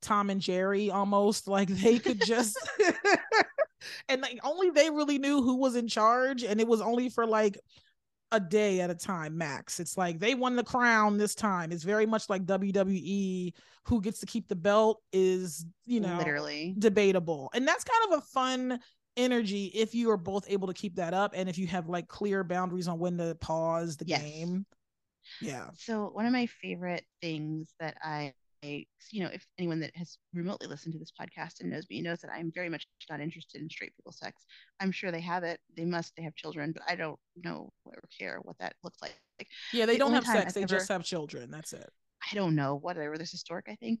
[0.01, 1.47] Tom and Jerry almost.
[1.57, 2.57] Like they could just
[4.09, 7.25] and like only they really knew who was in charge, and it was only for
[7.25, 7.57] like
[8.31, 9.79] a day at a time max.
[9.79, 11.71] It's like they won the crown this time.
[11.71, 13.53] It's very much like WWE.
[13.85, 16.75] Who gets to keep the belt is you know literally.
[16.77, 17.49] debatable.
[17.53, 18.79] And that's kind of a fun
[19.15, 22.07] energy if you are both able to keep that up and if you have like
[22.07, 24.21] clear boundaries on when to pause the Yes.
[24.21, 24.65] game.
[25.41, 25.69] Yeah.
[25.75, 28.33] So one of my favorite things that I,
[28.63, 32.01] I- you know, if anyone that has remotely listened to this podcast and knows me
[32.01, 34.45] knows that I'm very much not interested in straight people sex.
[34.79, 35.59] I'm sure they have it.
[35.75, 36.13] They must.
[36.15, 39.15] They have children, but I don't know or care what that looks like.
[39.71, 41.51] Yeah, they The don't have sex, I've they ever- just have children.
[41.51, 41.89] That's it.
[42.31, 43.17] I don't know whatever.
[43.17, 43.99] This historic, I think.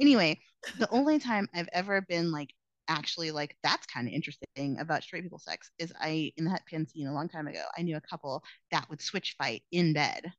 [0.00, 0.40] Anyway,
[0.78, 2.52] the only time I've ever been like
[2.88, 6.86] actually like that's kind of interesting about straight people sex is I in that pan
[6.88, 7.62] scene a long time ago.
[7.78, 10.32] I knew a couple that would switch fight in bed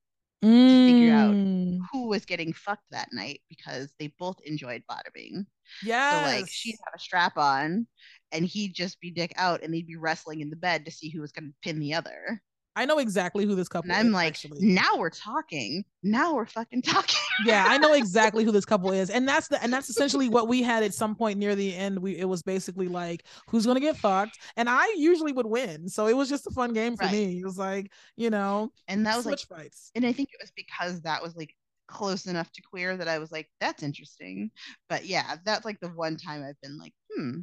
[0.86, 5.46] figure out Mm, who was getting fucked that night because they both enjoyed bottoming.
[5.82, 6.10] Yeah.
[6.10, 7.88] So like she'd have a strap on
[8.32, 11.10] and he'd just be dick out and they'd be wrestling in the bed to see
[11.10, 12.42] who was gonna pin the other.
[12.76, 13.98] I know exactly who this couple is.
[13.98, 14.60] And I'm is, like, actually.
[14.62, 15.84] now we're talking.
[16.04, 17.18] Now we're fucking talking.
[17.46, 20.48] yeah, I know exactly who this couple is, and that's the and that's essentially what
[20.48, 22.00] we had at some point near the end.
[22.00, 26.08] We it was basically like who's gonna get fucked, and I usually would win, so
[26.08, 27.12] it was just a fun game for Right.
[27.12, 27.40] me.
[27.40, 29.92] It was like you know And that was like fights.
[29.96, 31.56] and I think it was because that was like
[31.88, 34.52] close enough to queer that I was like, that's interesting.
[34.90, 37.42] But yeah, that's like the one time I've been like, hmm.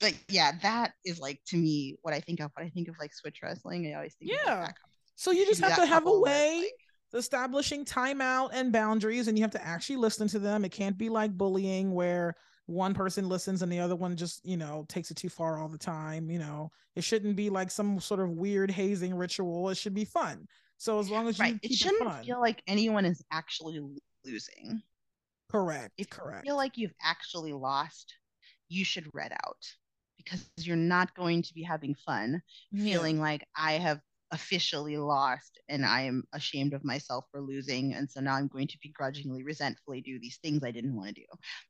[0.00, 2.94] But yeah, that is like to me what I think of when I think of
[3.00, 3.90] like switch wrestling.
[3.92, 4.68] I always think Yeah.
[5.16, 6.72] So you just have to have a way like-
[7.14, 10.64] establishing timeout and boundaries, and you have to actually listen to them.
[10.64, 12.34] It can't be like bullying where
[12.66, 15.68] one person listens and the other one just you know takes it too far all
[15.68, 16.30] the time.
[16.30, 19.68] You know, it shouldn't be like some sort of weird hazing ritual.
[19.70, 20.46] It should be fun.
[20.76, 21.58] So as long as you right.
[21.62, 23.80] It shouldn't fun, feel like anyone is actually
[24.24, 24.80] losing.
[25.50, 26.44] correct, If correct.
[26.46, 28.14] you feel like you've actually lost,
[28.68, 29.66] you should red out
[30.18, 32.92] because you're not going to be having fun Yeah.
[32.92, 34.00] feeling like I have
[34.30, 37.94] officially lost and I am ashamed of myself for losing.
[37.94, 41.14] And so now I'm going to begrudgingly, resentfully do these things I didn't want to
[41.14, 41.26] do.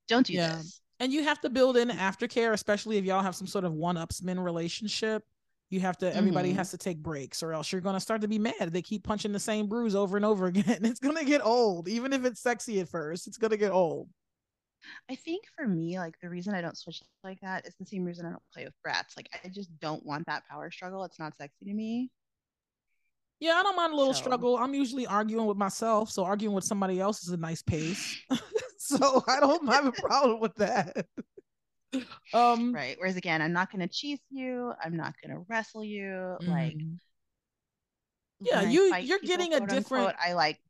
[0.09, 0.57] Don't do Yeah.
[0.57, 0.83] this.
[1.01, 4.43] and you have to build in aftercare, especially if y'all have some sort of one-upsman
[4.43, 5.23] relationship.
[5.71, 6.13] You have to.
[6.13, 6.57] Everybody Mhm.
[6.57, 8.73] has to take breaks, or else you're gonna start to be mad.
[8.73, 10.47] They keep punching the same bruise over and over
[10.77, 10.85] again.
[10.85, 13.29] It's gonna get old, even if it's sexy at first.
[13.29, 14.09] It's gonna get old.
[15.11, 18.05] I think for me, like the reason I don't switch like that is the same
[18.05, 19.17] reason I don't play with brats.
[19.17, 21.05] Like I just don't want that power struggle.
[21.05, 22.11] It's not sexy to me.
[23.41, 24.57] Yeah, I don't mind a little So- struggle.
[24.57, 28.21] I'm usually arguing with myself, so arguing with somebody else is a nice pace.
[28.79, 31.07] so I don't have a problem with that.
[32.35, 32.97] um, Right.
[32.99, 34.73] Whereas again, I'm not gonna cheese you.
[34.83, 36.37] I'm not gonna wrestle you.
[36.41, 36.99] Like mm,
[38.41, 40.61] Yeah, you- you're people, getting a different- unquote, I like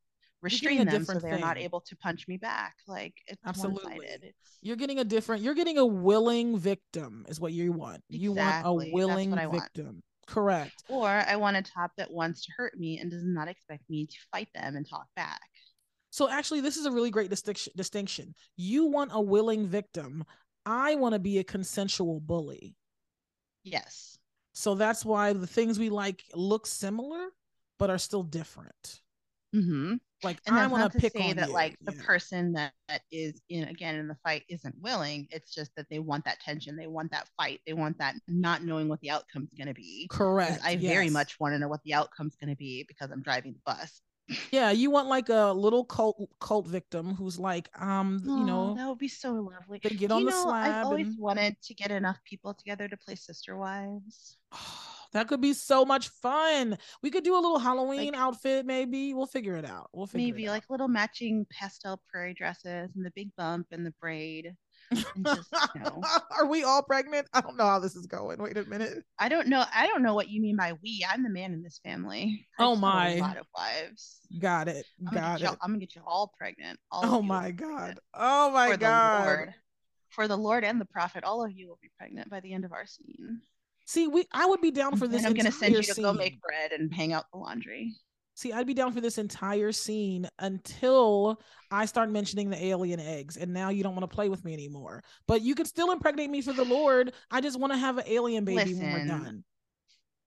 [0.42, 2.74] restrain them so they're not able to punch me back.
[2.86, 3.92] Like it's Absolutely.
[3.92, 4.24] one-sided.
[4.24, 5.42] It's you're getting a different.
[5.42, 8.02] You're getting a willing victim, is what you want.
[8.08, 9.62] You want a willing I want.
[9.62, 10.02] victim.
[10.26, 10.84] Correct.
[10.88, 14.06] or I want a top that wants to hurt me and does not expect me
[14.06, 15.40] to fight them and talk back.
[16.10, 17.72] So actually, this is a really great distinction.
[17.76, 18.34] Distinction.
[18.56, 20.24] You want a willing victim.
[20.66, 22.76] I want to be a consensual bully.
[23.64, 24.18] Yes.
[24.52, 27.28] So that's why the things we like look similar,
[27.78, 29.00] but are still different.
[29.54, 29.94] Mm-hmm.
[30.24, 31.54] Like And I want to say on that you.
[31.54, 32.02] like the Yeah.
[32.04, 35.28] person that, that is in again in the fight isn't willing.
[35.30, 36.76] It's just that they want that tension.
[36.76, 37.60] They want that fight.
[37.66, 40.08] They want that not knowing what the outcome's going to be.
[40.10, 40.60] Correct.
[40.64, 43.52] I very much want to know what the outcome's going to be because I'm driving
[43.54, 44.00] the bus.
[44.50, 48.86] Yeah, you want like a little cult cult victim who's like, um, you know, that
[48.86, 49.80] would be so lovely.
[49.82, 50.70] they get Do on you the slab.
[50.80, 54.36] I've always and- wanted to get enough people together to play Sister Wives.
[55.12, 56.76] that could be so much fun.
[57.02, 59.14] We could do a little Halloween Like- outfit, maybe.
[59.14, 59.88] We'll figure it out.
[59.92, 60.52] We'll figure Maybe it out.
[60.52, 64.54] like little matching pastel prairie dresses and the big bump and the braid.
[64.90, 66.02] and just, you know.
[66.38, 67.26] Are we all pregnant?
[67.34, 68.40] I don't know how this is going.
[68.42, 69.02] Wait a minute.
[69.18, 69.64] I don't know.
[69.74, 71.04] I don't know what you mean by we.
[71.10, 72.46] I'm the man in this family.
[72.58, 73.10] I Oh my.
[73.10, 74.20] A lot of wives.
[74.38, 74.86] Got it.
[75.00, 75.58] I'm gonna, Got it.
[75.62, 76.78] I'm gonna get you all pregnant.
[76.90, 77.68] All Oh my god.
[77.68, 77.98] pregnant.
[78.14, 79.20] Oh my For god.
[79.20, 79.54] the Lord.
[80.10, 82.64] For the Lord and the prophet, all of you will be pregnant by the end
[82.64, 83.40] of our scene.
[83.88, 85.24] See, we I would be down for this.
[85.24, 85.38] Entire scene.
[85.38, 87.94] And I'm gonna send you to go make bread and hang out the laundry.
[88.34, 93.38] See, I'd be down for this entire scene until I start mentioning the alien eggs,
[93.38, 95.02] and now you don't want to play with me anymore.
[95.26, 97.14] But you can still impregnate me for the Lord.
[97.30, 99.42] I just want to have an alien baby when we're done.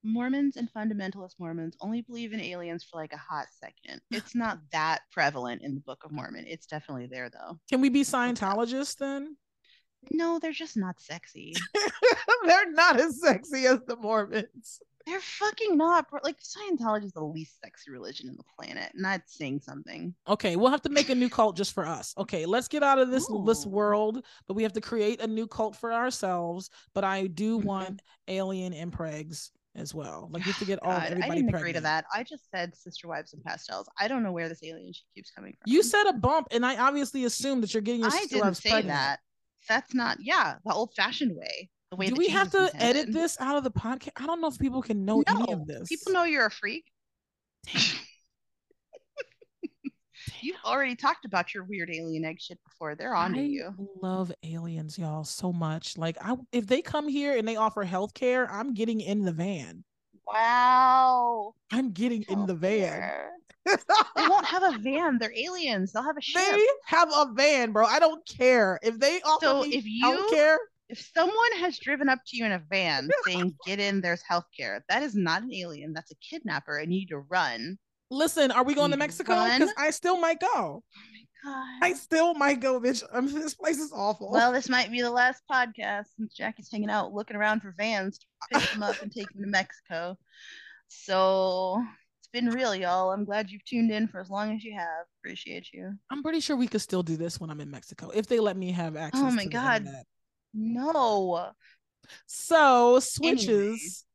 [0.03, 4.01] Mormons and fundamentalist Mormons only believe in aliens for like a hot second.
[4.09, 6.45] It's not that prevalent in the Book of Mormon.
[6.47, 7.59] It's definitely there though.
[7.69, 9.37] Can we be Scientologists then?
[10.11, 11.53] No, they're just not sexy.
[12.45, 14.81] They're not as sexy as the Mormons.
[15.05, 16.09] They're fucking not.
[16.09, 16.19] bro.
[16.23, 20.13] Like Scientology is the least sexy religion in the planet, and that's saying something.
[20.27, 22.13] Okay, we'll have to make a new cult just for us.
[22.17, 25.47] Okay, let's get out of this this world, but we have to create a new
[25.47, 26.69] cult for ourselves.
[26.93, 27.63] But I do Mhm.
[27.65, 30.29] want alien impregs as well.
[30.31, 31.57] Like we have to get all God, I everybody didn't pregnant.
[31.61, 32.05] agree to that.
[32.13, 33.87] I just said sister wives and pastels.
[33.99, 35.71] I don't know where this alien shit keeps coming from.
[35.71, 38.45] You said a bump, and I obviously assumed that you're getting your I sister didn't
[38.45, 38.87] wives say pregnant.
[38.89, 39.19] that.
[39.67, 40.17] That's not.
[40.21, 41.69] Yeah, the old-fashioned way.
[41.91, 44.11] The way Do we have to Jesus edit this out of the podcast?
[44.15, 45.89] I don't know if people can know any of this.
[45.89, 46.85] people know you're a freak.
[50.41, 52.95] You've already talked about your weird alien egg shit before.
[52.95, 53.73] They're on to you.
[54.01, 55.97] Love aliens, y'all, so much.
[55.97, 59.31] Like, I if they come here and they offer health care, I'm getting in the
[59.31, 59.83] van.
[60.25, 61.53] Wow.
[61.71, 63.11] I'm getting in the van.
[63.65, 65.17] They won't have a van.
[65.19, 65.91] They're aliens.
[65.91, 66.41] They'll have a ship.
[66.41, 67.85] They have a van, bro.
[67.85, 70.57] I don't care if they offer So me if you- care.
[70.89, 74.81] If someone has driven up to you in a van saying, get in, there's healthcare,
[74.89, 75.93] that is not an alien.
[75.93, 77.77] That's a kidnapper, and you need to run.
[78.09, 79.41] Listen, are we going to Mexico?
[79.45, 80.83] Because I still might go.
[81.45, 83.03] Oh my I still might go, bitch.
[83.13, 84.31] I mean, this place is awful.
[84.31, 88.19] Well, this might be the last podcast since Jackie's hanging out looking around for vans
[88.19, 88.25] to
[88.59, 90.17] pick them up and take them to Mexico.
[90.89, 91.81] So
[92.31, 93.11] been real, y'all.
[93.11, 95.05] I'm glad you've tuned in for as long as you have.
[95.19, 95.93] Appreciate you.
[96.09, 98.57] I'm pretty sure we could still do this when I'm in Mexico if they let
[98.57, 99.21] me have access.
[99.23, 99.87] Oh my God.
[100.53, 101.51] No.
[102.25, 104.05] So switches.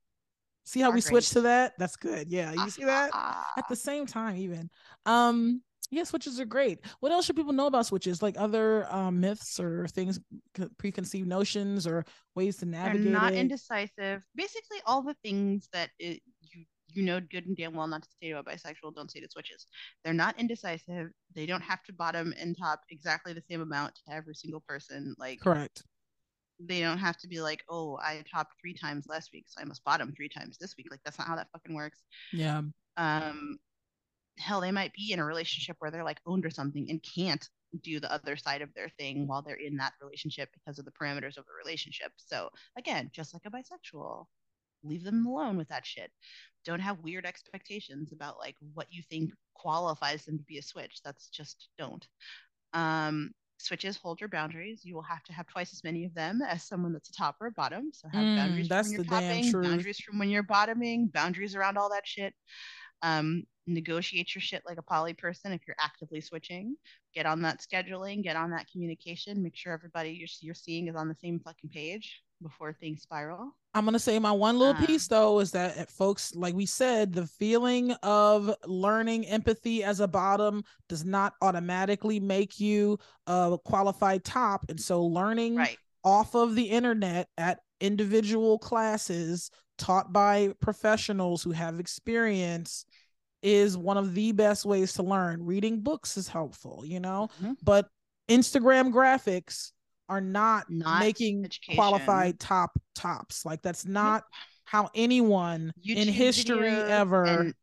[0.65, 1.75] See how we switched to that?
[1.79, 2.29] That's good.
[2.29, 3.11] Yeah, you see that?
[3.15, 4.69] Ah, At the same time, even.
[5.07, 5.63] Um,
[5.93, 6.81] yeah, switches are great.
[6.99, 8.21] What else should people know about switches?
[8.21, 10.19] Like other um, myths or things,
[10.79, 12.05] preconceived notions or
[12.35, 13.39] ways to they're navigate not it?
[13.39, 14.25] indecisive.
[14.35, 16.21] Basically, all the things that it,
[16.97, 19.29] you know good and damn well not to say to a bisexual, don't say to
[19.29, 19.67] switches.
[20.05, 21.11] They're not indecisive.
[21.35, 25.15] They don't have to bottom and top exactly the same amount to every single person.
[25.19, 25.83] Like Correct.
[26.59, 29.65] they don't have to be like, oh, I topped three times last week, so I
[29.65, 30.89] must bottom three times this week.
[30.91, 32.03] Like that's not how that fucking works.
[32.33, 32.63] Yeah.
[32.97, 33.59] Um,
[34.39, 37.49] hell, they might be in a relationship where they're like owned or something and can't
[37.83, 40.93] do the other side of their thing while they're in that relationship because of the
[40.93, 42.13] parameters of the relationship.
[42.17, 44.27] So again, just like a bisexual,
[44.87, 46.11] leave them alone with that shit.
[46.65, 51.01] Don't have weird expectations about like what you think qualifies them to be a switch.
[51.05, 52.07] That's just don't.
[52.73, 54.85] Um, switches hold your boundaries.
[54.85, 57.37] You will have to have twice as many of them as someone that's a top
[57.41, 57.91] or a bottom.
[57.93, 61.55] So have Mm, boundaries that's from when you're topping, boundaries from when you're bottoming, boundaries
[61.55, 62.35] around all that shit.
[63.03, 66.77] Um, negotiate your shit like a poly person if you're actively switching.
[67.15, 70.97] Get on that scheduling, get on that communication, make sure everybody you're, you're seeing is
[70.97, 73.53] on the same fucking page before things spiral.
[73.75, 76.65] I'm gonna say my one little Um, piece though is that uh, folks, like we
[76.67, 83.59] said, the feeling of learning empathy as a bottom does not automatically make you a
[83.65, 85.79] qualified top, and so learning Right.
[86.05, 92.87] off of the internet at individual classes taught by professionals who have experience
[93.43, 95.45] is one of the best ways to learn.
[95.45, 97.57] Reading books is helpful, you know, Mhm.
[97.63, 97.91] but
[98.29, 99.73] Instagram graphics
[100.09, 101.77] are not, Not making education.
[101.77, 103.45] qualified top tops.
[103.45, 104.25] Like that's not
[104.65, 107.25] how anyone in history ever.
[107.27, 107.55] and,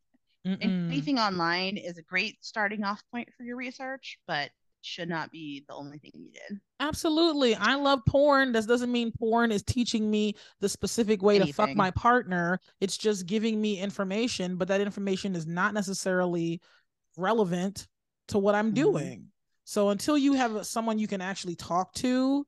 [0.44, 4.50] and anything online is a great starting off point for your research, but
[4.82, 6.60] should not be the only thing you did.
[6.80, 7.54] Absolutely.
[7.54, 8.52] I love porn.
[8.52, 12.60] This doesn't mean porn is teaching me the specific way to fuck my partner.
[12.80, 16.60] It's just giving me information, but that information is not necessarily
[17.16, 17.86] relevant
[18.28, 18.74] to what I'm Mhm.
[18.74, 19.26] doing.
[19.64, 22.46] So until you have someone you can actually talk to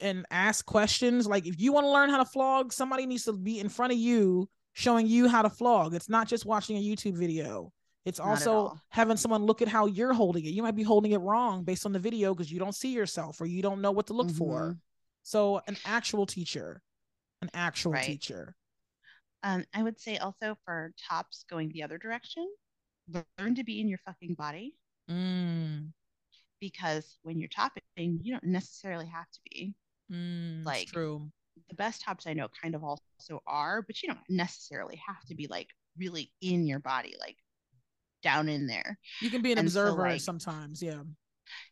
[0.00, 3.32] and ask questions, like if you want to learn how to flog, somebody needs to
[3.32, 5.94] be in front of you showing you how to flog.
[5.94, 7.72] It's not just watching a YouTube video.
[8.04, 10.50] It's Not also having someone look at how you're holding it.
[10.50, 13.40] You might be holding it wrong based on the video because you don't see yourself
[13.40, 14.72] or you don't know what to look for.
[14.72, 14.80] Mhm.
[15.22, 16.82] So an actual teacher,
[17.42, 18.04] an actual Right.
[18.04, 18.56] teacher.
[19.44, 22.48] Um, I would say also for tops going the other direction,
[23.38, 24.76] learn to be in your fucking body
[25.08, 25.92] Mm,
[26.62, 29.74] because when you're topping, you don't necessarily have to be.
[30.10, 31.28] mm, Like, true.
[31.68, 35.34] The best tops I know kind of also are, but you don't necessarily have to
[35.34, 35.66] be like
[35.98, 37.36] really in your body, like
[38.22, 38.96] down in there.
[39.20, 40.80] You can be an and so, observer like- sometimes.
[40.82, 41.02] Yeah.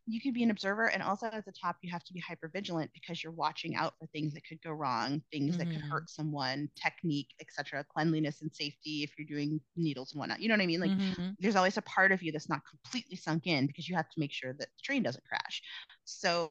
[0.07, 2.49] You can be an observer and also at the top you have to be hyper
[2.53, 5.59] vigilant because you're watching out for things that could go wrong things mm-hmm.
[5.59, 5.91] that could mm-hmm.
[5.91, 10.55] hurt someone technique etc cleanliness and safety if you're doing needles and whatnot you know
[10.55, 11.31] what i mean like mm-hmm.
[11.39, 14.20] there's always a part of you that's not completely sunk in because you have to
[14.20, 15.62] make sure that the train doesn't crash
[16.05, 16.51] so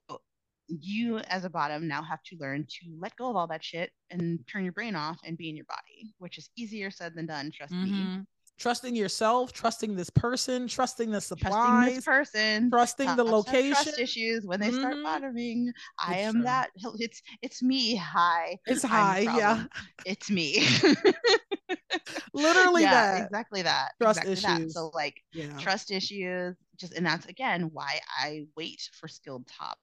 [0.69, 3.91] you as a bottom now have to learn to let go of all that shit
[4.11, 7.25] and turn your brain off and be in your body which is easier said than
[7.25, 8.17] done trust mm-hmm.
[8.17, 8.25] me
[8.59, 13.71] trusting yourself, trusting this person, trusting the supplies, trusting this person, trusting the location.
[13.71, 15.03] Trust issues when they start mm-hmm.
[15.03, 15.71] bottoming.
[15.97, 16.43] I am true.
[16.43, 16.69] that.
[16.99, 17.95] It's it's me.
[17.95, 18.59] Hi.
[18.67, 19.19] It's hi.
[19.19, 19.63] Yeah.
[20.05, 20.67] It's me.
[22.33, 23.25] Literally yeah, that.
[23.25, 23.91] Exactly that.
[24.01, 24.73] Trust exactly issues.
[24.73, 24.79] That.
[24.79, 25.57] So like yeah.
[25.57, 26.55] trust issues.
[26.77, 29.77] Just and that's again why I wait for skilled tops.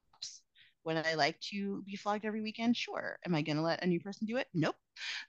[0.83, 3.19] When I like to be flogged every weekend, sure.
[3.27, 4.47] Am I gonna let a new person do it?
[4.55, 4.77] Nope.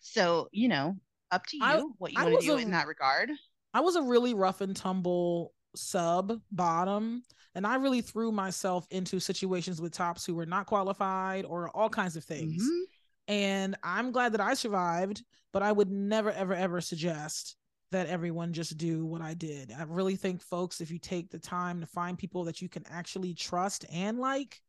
[0.02, 0.98] So you know,
[1.32, 3.32] up to you I, what you want to do a, in that regard.
[3.74, 7.24] I was a really rough and tumble sub bottom
[7.58, 11.90] and I really threw myself into situations with tops who were not qualified or all
[11.90, 12.64] kinds of things.
[12.64, 12.84] Mm-hmm.
[13.30, 17.56] And I'm glad that I survived, but I would never ever ever suggest
[17.92, 19.74] that everyone just do what I did.
[19.78, 22.86] I really think folks if you take the time to find people that you can
[22.92, 24.62] actually trust and like,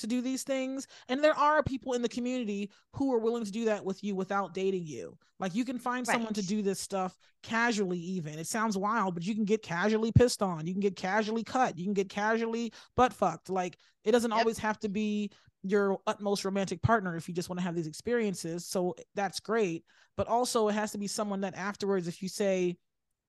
[0.00, 0.86] to do these things.
[1.08, 4.14] And there are people in the community who are willing to do that with you
[4.14, 5.16] without dating you.
[5.38, 6.14] Like you can find right.
[6.14, 8.38] someone to do this stuff casually, even.
[8.38, 10.66] It sounds wild, but you can get casually pissed on.
[10.66, 11.78] You can get casually cut.
[11.78, 13.50] You can get casually butt fucked.
[13.50, 14.40] Like it doesn't yep.
[14.40, 15.30] always have to be
[15.62, 18.66] your utmost romantic partner if you just want to have these experiences.
[18.66, 19.84] So that's great.
[20.16, 22.76] But also, it has to be someone that afterwards, if you say,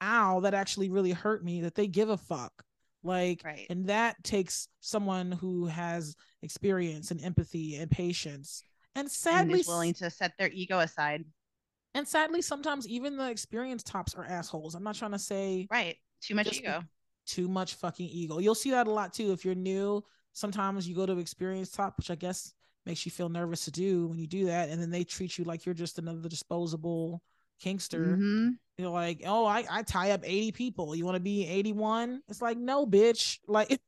[0.01, 2.63] ow, that actually really hurt me, that they give a fuck
[3.03, 3.65] like right.
[3.69, 8.63] and that takes someone who has experience and empathy and patience
[8.95, 11.25] and sadly and willing to set their ego aside.
[11.93, 14.75] And sadly sometimes even the experienced tops are assholes.
[14.75, 15.97] I'm not trying to say right.
[16.21, 16.83] Too much ego.
[17.25, 18.39] too much fucking ego.
[18.39, 19.31] You'll see that a lot too.
[19.31, 22.53] If you're new sometimes you go to experienced top which i guess
[22.85, 25.43] makes you feel nervous to do when you do that and then they treat you
[25.43, 27.21] like you're just another disposable
[27.63, 28.49] kinkster mm-hmm.
[28.81, 32.41] You're like oh I, I tie up 80 people you want to be 81 it's
[32.41, 33.79] like no bitch like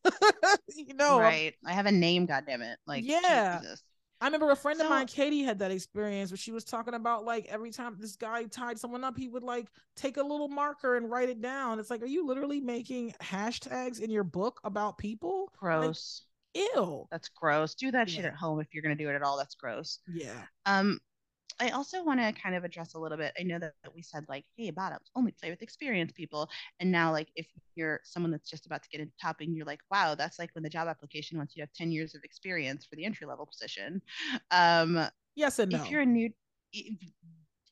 [0.75, 3.83] you know right i have a name god damn it like yeah Jesus.
[4.23, 6.93] I remember a friend so, of mine, Katie, had that experience where she was talking
[6.93, 9.67] about like every time this guy tied someone up, he would like
[9.97, 11.77] take a little marker and write it down.
[11.77, 15.51] It's like, are you literally making hashtags in your book about people?
[15.59, 16.21] Gross.
[16.55, 17.05] Like, ew.
[17.11, 17.75] That's gross.
[17.75, 18.15] Do that yeah.
[18.15, 19.35] shit at home if you're gonna do it at all.
[19.37, 19.99] That's gross.
[20.07, 20.31] Yeah.
[20.65, 20.99] Um,
[21.60, 23.34] I also want to kind of address a little bit.
[23.39, 26.49] I know that, that we said like, hey, bottoms only play with experienced people,
[26.80, 29.82] and now like if you're someone that's just about to get into topping, you're like,
[29.91, 32.86] wow, that's like when the job application wants you to have ten years of experience
[32.86, 34.01] for the entry level position.
[34.51, 35.82] Um, yes and no.
[35.82, 36.32] If you're a new,
[36.72, 36.97] it,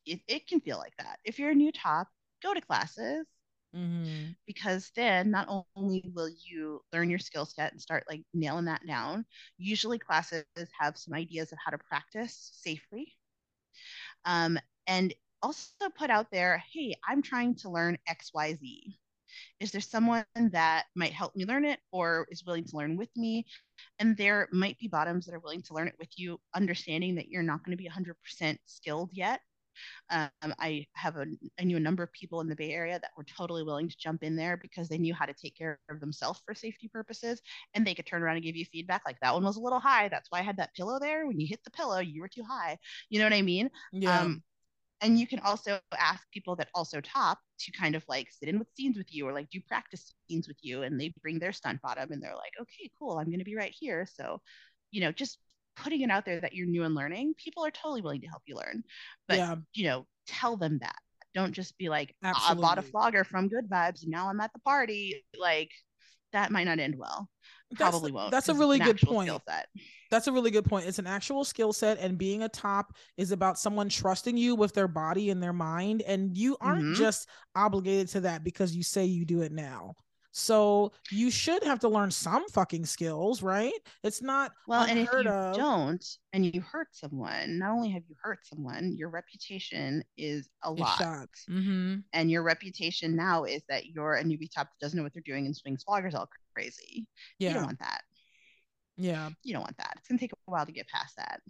[0.06, 1.20] it, it can feel like that.
[1.24, 2.08] If you're a new top,
[2.44, 3.26] go to classes.
[3.74, 4.32] Mm-hmm.
[4.46, 8.86] Because then not only will you learn your skill set and start like nailing that
[8.86, 9.26] down,
[9.58, 10.44] usually classes
[10.78, 13.14] have some ideas of how to practice safely
[14.26, 18.96] um, and also put out there, hey, I'm trying to learn XYZ.
[19.60, 23.10] Is there someone that might help me learn it or is willing to learn with
[23.16, 23.46] me?
[24.00, 27.30] And there might be bottoms that are willing to learn it with you, understanding that
[27.30, 29.42] you're not going to be 100% skilled yet.
[30.10, 31.26] Um, I have a
[31.60, 33.98] I knew a number of people in the Bay Area that were totally willing to
[33.98, 37.42] jump in there because they knew how to take care of themselves for safety purposes,
[37.74, 39.80] and they could turn around and give you feedback like that one was a little
[39.80, 40.10] high.
[40.10, 41.28] That's why I had that pillow there.
[41.28, 42.78] When you hit the pillow, you were too high.
[43.10, 43.70] You know what I mean?
[43.92, 44.22] Yeah.
[44.22, 44.44] Um,
[45.02, 48.60] and you can also ask people that also top to kind of like sit in
[48.60, 51.52] with scenes with you or like do practice scenes with you and they bring their
[51.52, 54.40] stunt bottom and they're like okay cool i'm going to be right here so
[54.92, 55.40] you know just
[55.82, 58.42] putting it out there that you're new and learning people are totally willing to help
[58.46, 58.84] you learn
[59.28, 59.56] but yeah.
[59.74, 60.98] you know tell them that
[61.34, 62.64] don't just be like Absolutely.
[62.64, 65.72] i bought a flogger from good vibes and now i'm at the party like
[66.34, 67.30] that might not end well
[67.76, 69.32] probably that's, won't that's a really good point
[70.12, 70.86] that's a really good point.
[70.86, 74.74] It's an actual skill set, and being a top is about someone trusting you with
[74.74, 76.04] their body and their mind.
[76.06, 76.94] And you aren't mm-hmm.
[76.96, 79.96] just obligated to that because you say you do it now.
[80.32, 83.74] So you should have to learn some fucking skills, right?
[84.04, 85.56] It's not well, and if you of.
[85.56, 90.72] don't, and you hurt someone, not only have you hurt someone, your reputation is a
[90.72, 91.28] lot.
[91.50, 91.96] Mm-hmm.
[92.14, 95.24] And your reputation now is that you're a newbie top that doesn't know what they're
[95.26, 97.08] doing and swings floggers all crazy.
[97.38, 97.50] Yeah.
[97.50, 98.02] You don't want that.
[98.98, 99.30] Yeah.
[99.44, 99.96] You don't want that.
[99.98, 101.42] It's going to take a while to get past that.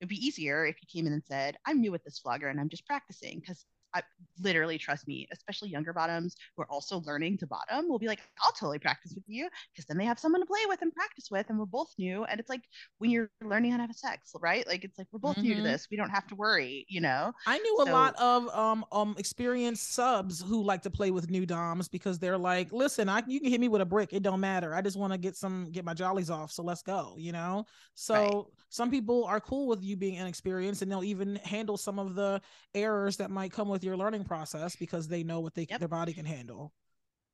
[0.00, 2.60] It'd be easier if you came in and said, I'm new with this flogger and
[2.60, 4.02] I'm just practicing because I
[4.40, 8.20] literally trust me, especially younger bottoms who are also learning to bottom will be like,
[8.42, 11.30] I'll totally practice with you because then they have someone to play with and practice
[11.30, 12.24] with, and we're both new.
[12.24, 12.62] And it's like
[12.98, 14.66] when you're learning how to have sex, right?
[14.66, 15.42] Like it's like we're both mm-hmm.
[15.42, 15.70] new to mm-hmm.
[15.70, 15.88] this.
[15.90, 17.32] We don't have to worry, you know.
[17.46, 21.30] I knew so, a lot of um um experienced subs who like to play with
[21.30, 24.22] new doms because they're like, listen, I you can hit me with a brick, it
[24.22, 24.74] don't matter.
[24.74, 27.64] I just want to get some get my jollies off, so let's go, you know.
[27.94, 28.44] So right.
[28.68, 32.40] some people are cool with you being inexperienced, and they'll even handle some of the
[32.74, 35.78] errors that might come with your learning process because they know what they yep.
[35.80, 36.72] their body can handle.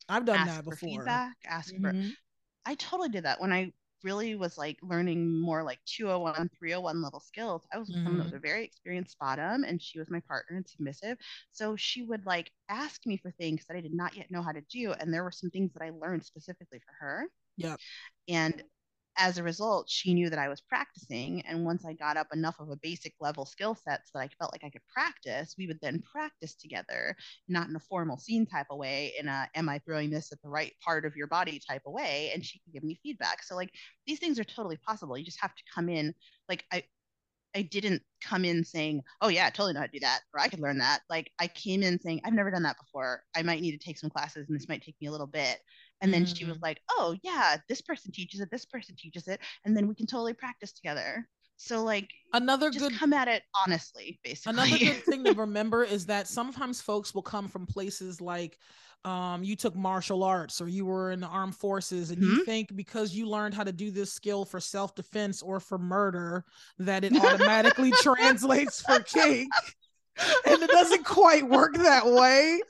[0.08, 0.88] I've done ask that before.
[0.88, 2.08] feedback, ask mm-hmm.
[2.08, 2.14] for.
[2.66, 3.72] I totally did that when I
[4.04, 8.04] really was like learning more like 201 301 level skills i was with mm-hmm.
[8.04, 8.44] someone that was mm-hmm.
[8.44, 11.16] a very experienced bottom and she was my partner and submissive
[11.52, 14.52] so she would like ask me for things that i did not yet know how
[14.52, 17.24] to do and there were some things that i learned specifically for her
[17.56, 17.76] yeah
[18.28, 18.62] and
[19.16, 21.40] as a result, she knew that I was practicing.
[21.42, 24.52] And once I got up enough of a basic level skill sets that I felt
[24.52, 27.16] like I could practice, we would then practice together,
[27.48, 30.42] not in a formal scene type of way, in a am I throwing this at
[30.42, 32.30] the right part of your body type of way.
[32.34, 33.42] And she could give me feedback.
[33.42, 33.70] So like
[34.06, 35.16] these things are totally possible.
[35.18, 36.14] You just have to come in
[36.48, 36.84] like I
[37.54, 40.40] I didn't come in saying, "Oh yeah, I totally know how to do that," or
[40.40, 43.24] "I could learn that." Like I came in saying, "I've never done that before.
[43.34, 45.60] I might need to take some classes, and this might take me a little bit."
[46.00, 46.36] And then mm.
[46.36, 46.62] she was mm.
[46.62, 49.40] like, oh, yeah, this person teaches it, this person teaches it.
[49.64, 51.26] And then we can totally practice together.
[51.56, 54.52] So, like, another just good come at it honestly, basically.
[54.52, 58.58] Another good thing to remember is that sometimes folks will come from places like,
[59.04, 62.36] um, you took martial arts or you were in the armed forces and mm-hmm.
[62.36, 66.44] you think because you learned how to do this skill for self-defense or for murder
[66.78, 69.48] that it automatically translates for cake.
[70.46, 72.60] and it doesn't quite work that way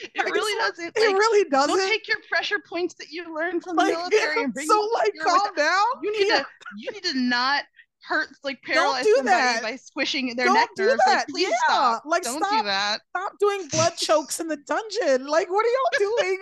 [0.14, 0.84] it really doesn't.
[0.84, 1.76] Like, it really doesn't.
[1.76, 4.66] Don't take your pressure points that you learned from like, the military yeah, and bring
[4.66, 5.84] so like calm down.
[6.02, 6.38] You need yeah.
[6.38, 6.46] to
[6.76, 7.64] you need to not
[8.04, 9.62] hurt like paralyze do somebody that.
[9.62, 11.00] by squishing their don't neck nerves.
[11.06, 11.56] Like, please yeah.
[11.64, 12.02] stop.
[12.04, 13.00] Like don't stop, do that.
[13.10, 15.26] Stop doing blood chokes in the dungeon.
[15.26, 16.38] Like what are y'all doing?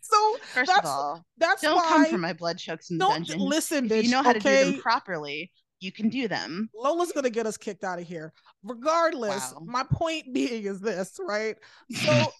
[0.00, 3.38] so first of all, that's don't why, come for my blood chokes in the dungeon.
[3.40, 4.40] Listen, bitch, you know how okay?
[4.40, 5.50] to do them properly
[5.86, 6.68] you can do them.
[6.74, 8.32] Lola's gonna get us kicked out of here.
[8.64, 9.62] Regardless, wow.
[9.64, 11.56] my point being is this, right?
[11.90, 12.32] So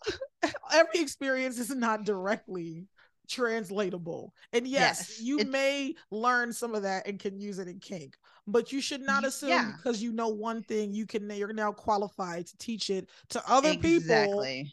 [0.75, 2.87] every experience is not directly
[3.29, 4.35] translatable.
[4.53, 8.17] And yes, yes you may learn some of that and can use it in kink,
[8.47, 9.73] but you should not assume yeah.
[9.77, 13.75] because you know one thing you can you're now qualified to teach it to other
[13.75, 14.65] people exactly.
[14.65, 14.73] people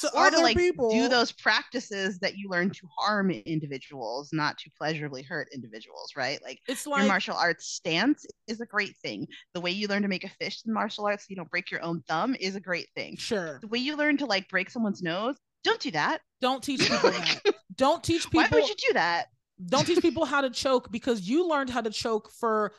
[0.00, 0.90] to or to like people.
[0.90, 6.40] do those practices that you learn to harm individuals, not to pleasurably hurt individuals, right?
[6.42, 9.26] Like it's like your martial arts stance is a great thing.
[9.54, 11.82] The way you learn to make a fish in martial arts, you don't break your
[11.82, 13.16] own thumb, is a great thing.
[13.16, 13.58] Sure.
[13.60, 16.20] The way you learn to like break someone's nose, don't do that.
[16.40, 17.40] Don't teach people that.
[17.74, 18.42] Don't teach people.
[18.42, 19.26] Why would you do that?
[19.66, 22.72] Don't teach people how to choke because you learned how to choke for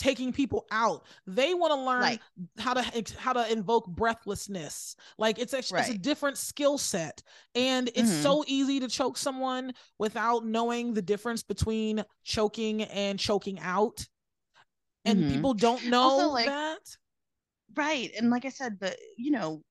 [0.00, 1.04] taking people out.
[1.26, 2.20] They want to learn right.
[2.58, 4.96] how to how to invoke breathlessness.
[5.18, 5.86] Like it's a, right.
[5.86, 7.22] it's a different skill set,
[7.54, 8.22] and it's mm-hmm.
[8.22, 14.04] so easy to choke someone without knowing the difference between choking and choking out.
[15.04, 15.34] And mm-hmm.
[15.34, 16.78] people don't know also, like, that.
[17.76, 19.62] Right, and like I said, the you know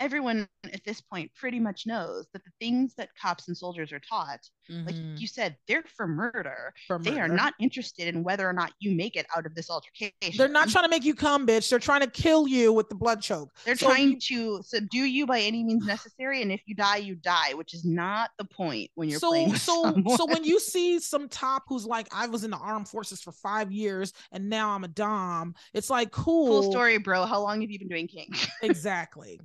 [0.00, 4.00] everyone at this point pretty much knows that the things that cops and soldiers are
[4.00, 4.40] taught,
[4.70, 4.86] mm-hmm.
[4.86, 6.72] like you said, they're for murder.
[6.86, 7.10] for murder.
[7.10, 10.36] They are not interested in whether or not you make it out of this altercation.
[10.36, 11.68] They're not trying to make you come, bitch.
[11.68, 13.50] They're trying to kill you with the blood choke.
[13.64, 16.96] They're so trying you, to subdue you by any means necessary, and if you die,
[16.96, 19.54] you die, which is not the point when you're so playing.
[19.56, 20.16] so someone.
[20.16, 23.32] so when you see some top who's like, I was in the armed forces for
[23.32, 26.62] five years and now I'm a dom, it's like cool.
[26.62, 27.26] Cool story, bro.
[27.26, 28.48] How long have you been doing kink?
[28.62, 29.40] exactly.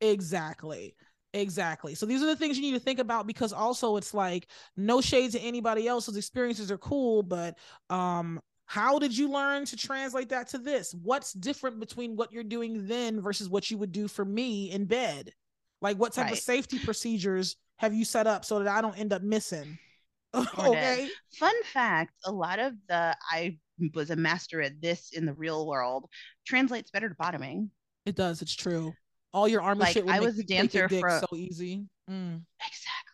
[0.00, 0.94] Exactly.
[1.32, 1.94] Exactly.
[1.94, 5.00] So these are the things you need to think about because also it's like no
[5.00, 7.56] shades to anybody else's experiences are cool, but
[7.88, 10.94] um how did you learn to translate that to this?
[11.02, 14.84] What's different between what you're doing then versus what you would do for me in
[14.86, 15.32] bed?
[15.82, 16.34] Like what type right.
[16.34, 19.78] of safety procedures have you set up so that I don't end up missing?
[20.34, 21.08] okay.
[21.38, 23.58] Fun fact, a lot of the I
[23.94, 26.06] was a master at this in the real world
[26.46, 27.70] translates better to bottoming.
[28.06, 28.94] It does, it's true
[29.32, 30.08] all your army like, shit.
[30.08, 31.86] I was a dancer for so easy.
[32.08, 32.42] Mm.
[32.66, 33.10] Exactly.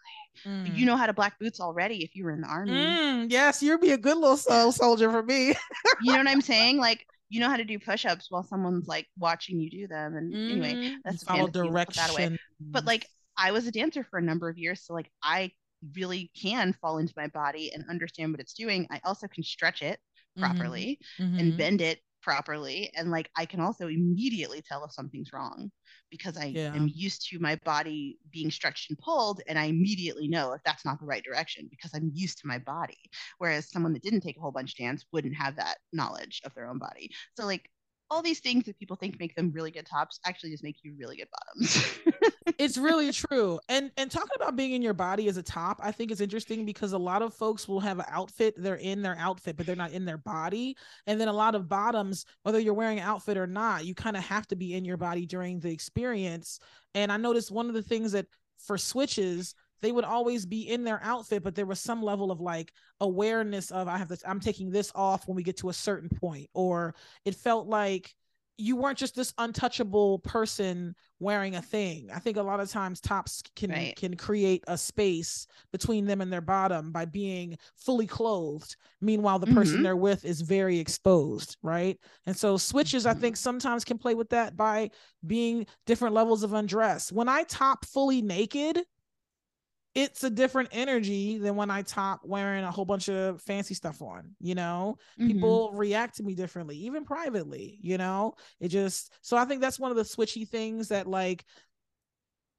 [0.46, 0.76] Mm.
[0.76, 2.72] You know how to black boots already if you were in the army.
[2.72, 5.48] Mm, yes, you'd be a good little soul soldier for me.
[6.02, 6.78] you know what I'm saying?
[6.78, 10.16] Like you know how to do push-ups while someone's like watching you do them.
[10.16, 10.94] And anyway, mm-hmm.
[11.04, 12.38] that's follow direction.
[12.60, 13.06] But like
[13.36, 15.50] I was a dancer for a number of years, so like I
[15.94, 18.86] really can fall into my body and understand what it's doing.
[18.90, 19.98] I also can stretch it
[20.38, 20.44] mm-hmm.
[20.44, 21.38] properly mm-hmm.
[21.38, 25.70] and bend it properly and like i can also immediately tell if something's wrong
[26.10, 26.74] because i yeah.
[26.74, 30.84] am used to my body being stretched and pulled and i immediately know if that's
[30.84, 32.98] not the right direction because i'm used to my body
[33.38, 36.52] whereas someone that didn't take a whole bunch of dance wouldn't have that knowledge of
[36.54, 37.70] their own body so like
[38.10, 40.94] all these things that people think make them really good tops actually just make you
[40.96, 41.98] really good bottoms.
[42.58, 43.58] it's really true.
[43.68, 46.64] And and talking about being in your body as a top, I think is interesting
[46.64, 49.76] because a lot of folks will have an outfit, they're in their outfit, but they're
[49.76, 50.76] not in their body.
[51.06, 54.16] And then a lot of bottoms, whether you're wearing an outfit or not, you kind
[54.16, 56.60] of have to be in your body during the experience.
[56.94, 58.26] And I noticed one of the things that
[58.58, 62.40] for switches, they would always be in their outfit, but there was some level of
[62.40, 65.74] like awareness of I have this, I'm taking this off when we get to a
[65.74, 66.94] certain point, or
[67.24, 68.14] it felt like
[68.58, 72.08] you weren't just this untouchable person wearing a thing.
[72.14, 73.96] I think a lot of times tops can right.
[73.96, 78.76] can create a space between them and their bottom by being fully clothed.
[79.00, 79.82] Meanwhile, the person mm-hmm.
[79.82, 81.98] they're with is very exposed, right?
[82.24, 83.42] And so switches, I think, mm-hmm.
[83.42, 84.90] sometimes can play with that by
[85.26, 87.12] being different levels of undress.
[87.12, 88.80] When I top fully naked,
[89.96, 94.02] it's a different energy than when I top wearing a whole bunch of fancy stuff
[94.02, 95.28] on, you know, mm-hmm.
[95.32, 99.80] people react to me differently, even privately, you know, it just, so I think that's
[99.80, 101.46] one of the switchy things that like,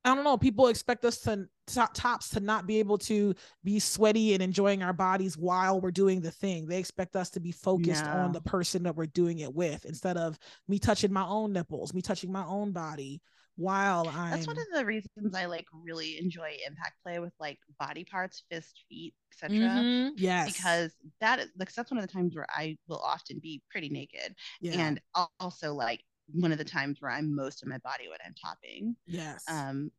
[0.04, 3.78] I don't know, people expect us to top tops to not be able to be
[3.78, 6.66] sweaty and enjoying our bodies while we're doing the thing.
[6.66, 8.24] They expect us to be focused yeah.
[8.24, 11.94] on the person that we're doing it with instead of me touching my own nipples,
[11.94, 13.22] me touching my own body,
[13.58, 17.58] while I'm That's one of the reasons I like really enjoy impact play with like
[17.80, 19.58] body parts, fist, feet, etc.
[19.58, 20.10] Mm-hmm.
[20.16, 20.56] Yes.
[20.56, 23.90] Because that is like that's one of the times where I will often be pretty
[23.90, 24.36] naked.
[24.62, 24.80] Yeah.
[24.80, 25.02] And
[25.40, 26.02] also like
[26.32, 28.96] one of the times where I'm most of my body when I'm topping.
[29.08, 29.44] Yes.
[29.50, 29.92] Um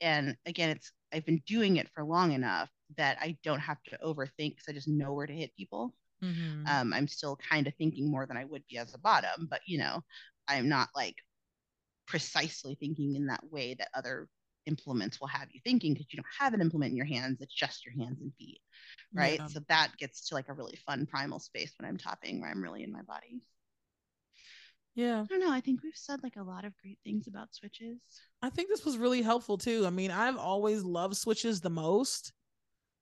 [0.00, 3.98] and again it's I've been doing it for long enough that I don't have to
[4.04, 5.94] overthink because I just know where to hit people.
[6.22, 6.66] Mm-hmm.
[6.66, 9.60] Um, I'm still kind of thinking more than I would be as a bottom, but
[9.66, 10.02] you know,
[10.48, 11.16] I'm not like
[12.06, 14.28] precisely thinking in that way that other
[14.66, 17.54] implements will have you thinking because you don't have an implement in your hands it's
[17.54, 18.60] just your hands and feet
[19.14, 19.38] right?
[19.38, 19.46] Yeah.
[19.46, 22.62] so that gets to like a really fun primal space when i'm topping where i'm
[22.62, 23.40] really in my body.
[24.96, 25.22] Yeah.
[25.22, 27.98] I don't know i think we've said like a lot of great things about switches.
[28.42, 29.84] I think this was really helpful too.
[29.86, 32.32] I mean i've always loved switches the most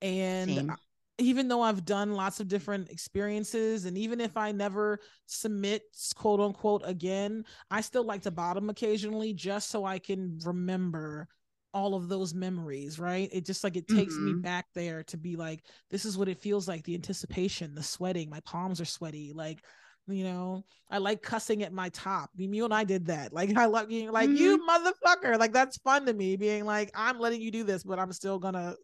[0.01, 0.75] and Same
[1.17, 5.83] even though I've done lots of different experiences, and even if I never submit
[6.15, 11.27] quote unquote again, I still like to bottom occasionally just so I can remember
[11.73, 13.29] all of those memories, right?
[13.33, 14.37] It just like it takes mm-hmm.
[14.37, 17.83] me back there to be like, this is what it feels like the anticipation, the
[17.83, 19.33] sweating, my palms are sweaty.
[19.33, 19.61] Like,
[20.07, 22.29] you know, I like cussing at my top.
[22.37, 23.33] You and I did that.
[23.33, 24.37] Like, I love being like, mm-hmm.
[24.37, 25.37] you motherfucker.
[25.37, 28.39] Like, that's fun to me, being like, I'm letting you do this, but I'm still
[28.39, 28.75] gonna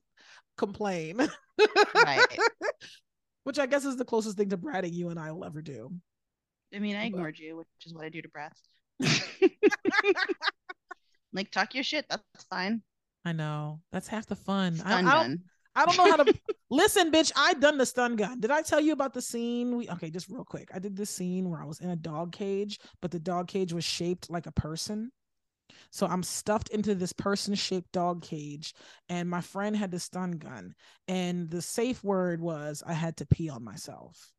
[0.62, 1.18] complain.
[1.96, 2.40] Right.
[3.44, 5.92] which I guess is the closest thing to bratting you and I will ever do.
[6.74, 7.44] I mean, I ignored but...
[7.44, 8.62] you, which is what I do to brats.
[11.34, 12.06] like, talk your shit.
[12.10, 12.84] That's fine.
[13.26, 13.82] I know.
[13.92, 14.76] That's half the fun.
[14.76, 15.42] Stun I, I, don't,
[15.76, 16.34] I don't know how to
[16.70, 17.32] listen, bitch.
[17.36, 18.40] I done the stun gun.
[18.40, 19.76] Did I tell you about the scene?
[19.76, 20.70] We okay, just real quick.
[20.74, 23.74] I did this scene where I was in a dog cage, but the dog cage
[23.74, 25.12] was shaped like a person.
[25.92, 28.74] So I'm stuffed into this person shaped dog cage,
[29.10, 30.74] and my friend had the stun gun.
[31.08, 34.32] And the safe word was I had to pee on myself.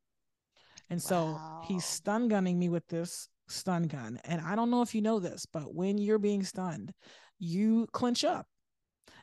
[0.91, 1.63] And so wow.
[1.67, 4.19] he's stun gunning me with this stun gun.
[4.25, 6.93] And I don't know if you know this, but when you're being stunned,
[7.39, 8.47] you clench up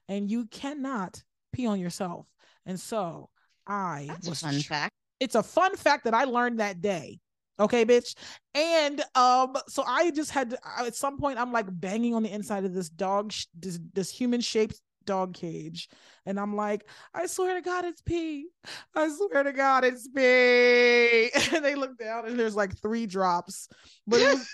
[0.07, 2.27] and you cannot pee on yourself.
[2.65, 3.29] And so
[3.67, 4.93] I That's was a fun fact.
[5.19, 7.19] It's a fun fact that I learned that day
[7.59, 8.15] okay bitch.
[8.53, 12.31] And um so i just had to, at some point i'm like banging on the
[12.31, 15.89] inside of this dog this, this human shaped dog cage.
[16.25, 18.47] And i'm like i swear to god it's pee.
[18.95, 21.31] I swear to god it's pee.
[21.55, 23.67] And they look down and there's like three drops.
[24.07, 24.47] But was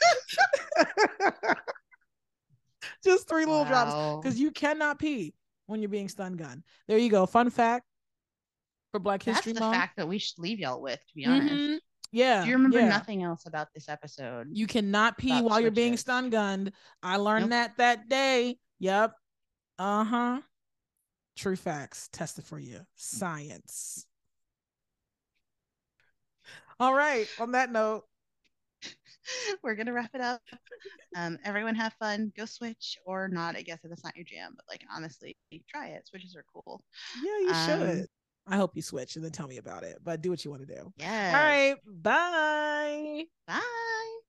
[3.03, 3.69] just three little wow.
[3.69, 5.34] drops because you cannot pee
[5.68, 6.64] when you're being stun gun.
[6.88, 7.26] There you go.
[7.26, 7.86] Fun fact
[8.91, 9.76] for black history that's the month.
[9.76, 11.53] fact that we should leave y'all with to be honest.
[11.53, 11.76] mm-hmm.
[12.16, 12.44] Yeah.
[12.44, 12.88] Do you remember yeah.
[12.88, 14.48] nothing else about this episode?
[14.54, 15.62] You cannot pee while switches.
[15.64, 16.72] you're being stun gunned.
[17.04, 17.50] I learned nope.
[17.50, 18.58] that that day.
[18.80, 19.14] Yep.
[19.78, 20.42] Uh huh.
[21.36, 22.80] True facts tested for you.
[22.96, 24.06] Science.
[26.80, 27.28] All right.
[27.38, 28.04] On that note,
[29.62, 30.42] we're gonna wrap it up.
[31.18, 32.32] Um, everyone have fun.
[32.38, 33.58] Go switch or not.
[33.58, 35.36] I guess if it's not your jam, but like honestly,
[35.68, 36.08] try it.
[36.08, 36.82] Switches are cool.
[37.22, 38.08] Yeah, you um, should.
[38.48, 39.98] I hope you switch and then tell me about it.
[40.04, 40.94] But do what you want to do.
[40.98, 41.34] Yeah.
[41.36, 41.76] All right.
[41.86, 43.26] Bye.
[43.48, 44.20] Bye.